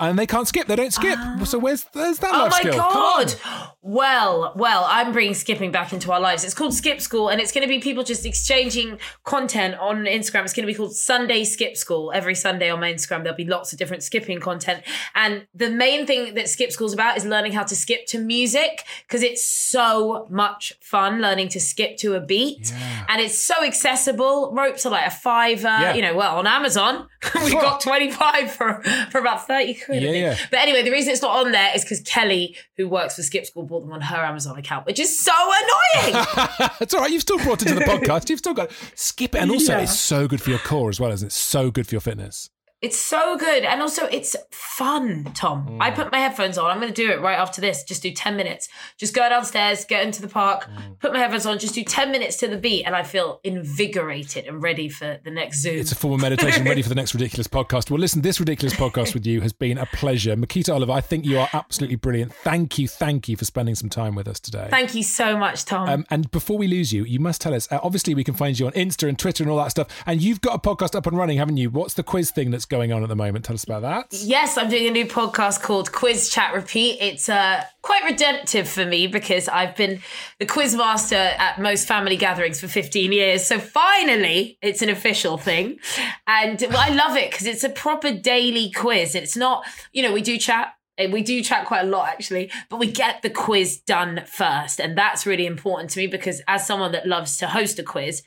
[0.00, 0.66] and they can't skip.
[0.66, 1.18] They don't skip.
[1.44, 1.60] So ah.
[1.60, 2.72] where's there's that Oh my skill?
[2.78, 3.34] God!
[3.82, 6.42] Well, well, I'm bringing skipping back into our lives.
[6.42, 10.44] It's called Skip School, and it's going to be people just exchanging content on Instagram.
[10.44, 12.12] It's going to be called Sunday Skip School.
[12.14, 14.82] Every Sunday on my Instagram, there'll be lots of different skipping content.
[15.14, 18.84] And the main thing that Skip School's about is learning how to skip to music
[19.06, 22.72] because it's so much fun learning to skip to a beat,
[23.08, 24.52] and it's so accessible.
[24.54, 25.68] Ropes are like a fiver.
[25.68, 25.94] Yeah.
[25.94, 27.06] You know, well on Amazon
[27.44, 30.02] we got twenty five for for about thirty quid.
[30.02, 30.36] Yeah, yeah.
[30.50, 33.44] But anyway, the reason it's not on there is because Kelly, who works for Skip
[33.46, 36.24] School, bought them on her Amazon account, which is so annoying.
[36.80, 37.10] It's all right.
[37.10, 38.30] You've still brought it to the podcast.
[38.30, 39.82] You've still got skip it, and also Yeah.
[39.82, 41.28] it's so good for your core as well, isn't it?
[41.28, 42.48] It's so good for your fitness.
[42.82, 43.64] It's so good.
[43.64, 45.66] And also, it's fun, Tom.
[45.68, 45.78] Mm.
[45.80, 46.70] I put my headphones on.
[46.70, 47.84] I'm going to do it right after this.
[47.84, 48.68] Just do 10 minutes.
[48.96, 50.98] Just go downstairs, get into the park, Mm.
[50.98, 54.46] put my headphones on, just do 10 minutes to the beat, and I feel invigorated
[54.46, 55.76] and ready for the next Zoom.
[55.78, 57.90] It's a form of meditation ready for the next ridiculous podcast.
[57.90, 60.34] Well, listen, this ridiculous podcast with you has been a pleasure.
[60.36, 62.32] Miquita Oliver, I think you are absolutely brilliant.
[62.32, 64.68] Thank you, thank you for spending some time with us today.
[64.70, 65.88] Thank you so much, Tom.
[65.88, 67.70] Um, and before we lose you, you must tell us.
[67.70, 69.88] Uh, obviously, we can find you on Insta and Twitter and all that stuff.
[70.06, 71.68] And you've got a podcast up and running, haven't you?
[71.70, 73.44] What's the quiz thing that's going on at the moment?
[73.44, 74.06] Tell us about that.
[74.22, 76.98] Yes, I'm doing a new podcast called Quiz Chat Repeat.
[77.02, 80.00] It's uh, quite redemptive for me because I've been
[80.38, 83.44] the quiz master at most family gatherings for 15 years.
[83.46, 85.78] So finally, it's an official thing.
[86.26, 89.14] And well, I love it because it's a proper daily quiz.
[89.14, 90.72] It's not, you know, we do chat.
[90.98, 94.78] We do chat quite a lot actually, but we get the quiz done first.
[94.78, 98.22] And that's really important to me because as someone that loves to host a quiz,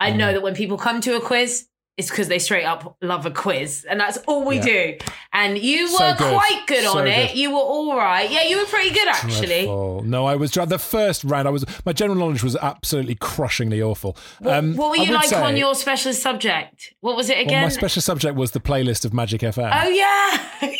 [0.00, 0.16] I Mm.
[0.16, 1.66] know that when people come to a quiz,
[1.98, 3.84] it's because they straight up love a quiz.
[3.90, 4.62] And that's all we Yeah.
[4.62, 4.96] do.
[5.34, 6.32] And you So were good.
[6.32, 7.34] quite good So on it.
[7.34, 8.30] You were all right.
[8.30, 9.46] Yeah, you were pretty good actually.
[9.66, 10.04] Dreadful.
[10.04, 11.46] No, I was the first round.
[11.46, 14.16] I was my general knowledge was absolutely crushingly awful.
[14.46, 16.94] Um, what were you like say- on your specialist subject?
[17.00, 17.62] What was it Well, again?
[17.64, 19.70] my special subject was the playlist of Magic FM.
[19.74, 20.72] oh yeah.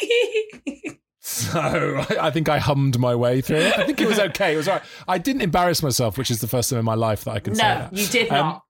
[1.21, 3.79] So I, think I hummed my way through it.
[3.79, 4.55] I think it was okay.
[4.55, 4.85] It was all right.
[5.07, 7.55] I didn't embarrass myself, which is the first time in my life that I can
[7.55, 7.93] say that.
[7.93, 8.63] no, you did Um, not.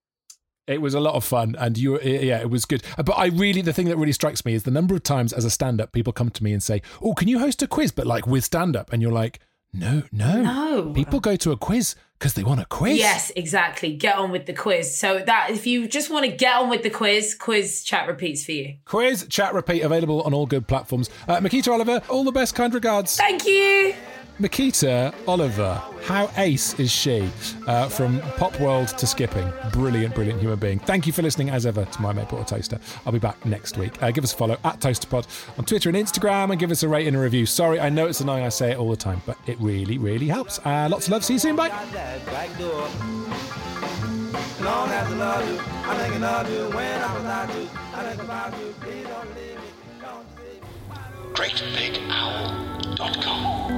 [0.69, 2.83] It was a lot of fun, and you, yeah, it was good.
[2.97, 5.45] But I really, the thing that really strikes me is the number of times as
[5.45, 8.07] a stand-up, people come to me and say, "Oh, can you host a quiz?" But
[8.07, 9.41] like with stand-up, and you're like,
[9.73, 10.93] "No, no, No.
[10.93, 12.99] People go to a quiz Because they want a quiz.
[12.99, 13.95] Yes, exactly.
[13.95, 14.99] Get on with the quiz.
[14.99, 18.45] So that if you just want to get on with the quiz, quiz chat repeats
[18.45, 18.75] for you.
[18.87, 21.11] Quiz, chat, repeat, available on all good platforms.
[21.29, 23.17] Uh, Miquita Oliver, all the best, kind regards.
[23.17, 23.95] Thank you.
[24.41, 27.29] Miquita Oliver, how ace is she?
[27.67, 29.53] Uh, from pop world to skipping.
[29.73, 30.79] Brilliant, brilliant human being.
[30.79, 32.81] Thank you for listening, as ever, to My Mate Bought a Toaster.
[33.05, 34.03] I'll be back next week.
[34.03, 35.27] Uh, give us a follow at ToasterPod
[35.59, 37.45] on Twitter and Instagram and give us a rate and a review.
[37.45, 40.29] Sorry, I know it's annoying, I say it all the time, but it really, really
[40.29, 40.59] helps.
[40.65, 41.27] Uh, lots of love.
[41.27, 41.57] See you soon.
[41.57, 41.69] Bye.
[41.69, 42.89] that back door.
[44.65, 47.69] Long as love you, I'm thinking of you when I'm without you.
[47.93, 49.63] I think about you, please don't leave me.
[50.01, 50.69] Don't leave me.
[51.35, 53.78] GreatBigOwl.com.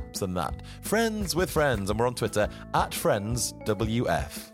[0.00, 0.62] apps and that.
[0.82, 4.50] Friends with Friends, and we're on Twitter at FriendsWF.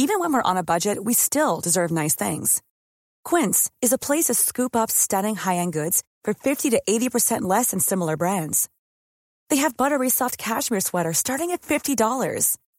[0.00, 2.62] Even when we're on a budget, we still deserve nice things.
[3.24, 7.72] Quince is a place to scoop up stunning high-end goods for 50 to 80% less
[7.72, 8.68] than similar brands.
[9.50, 12.56] They have buttery soft cashmere sweaters starting at $50,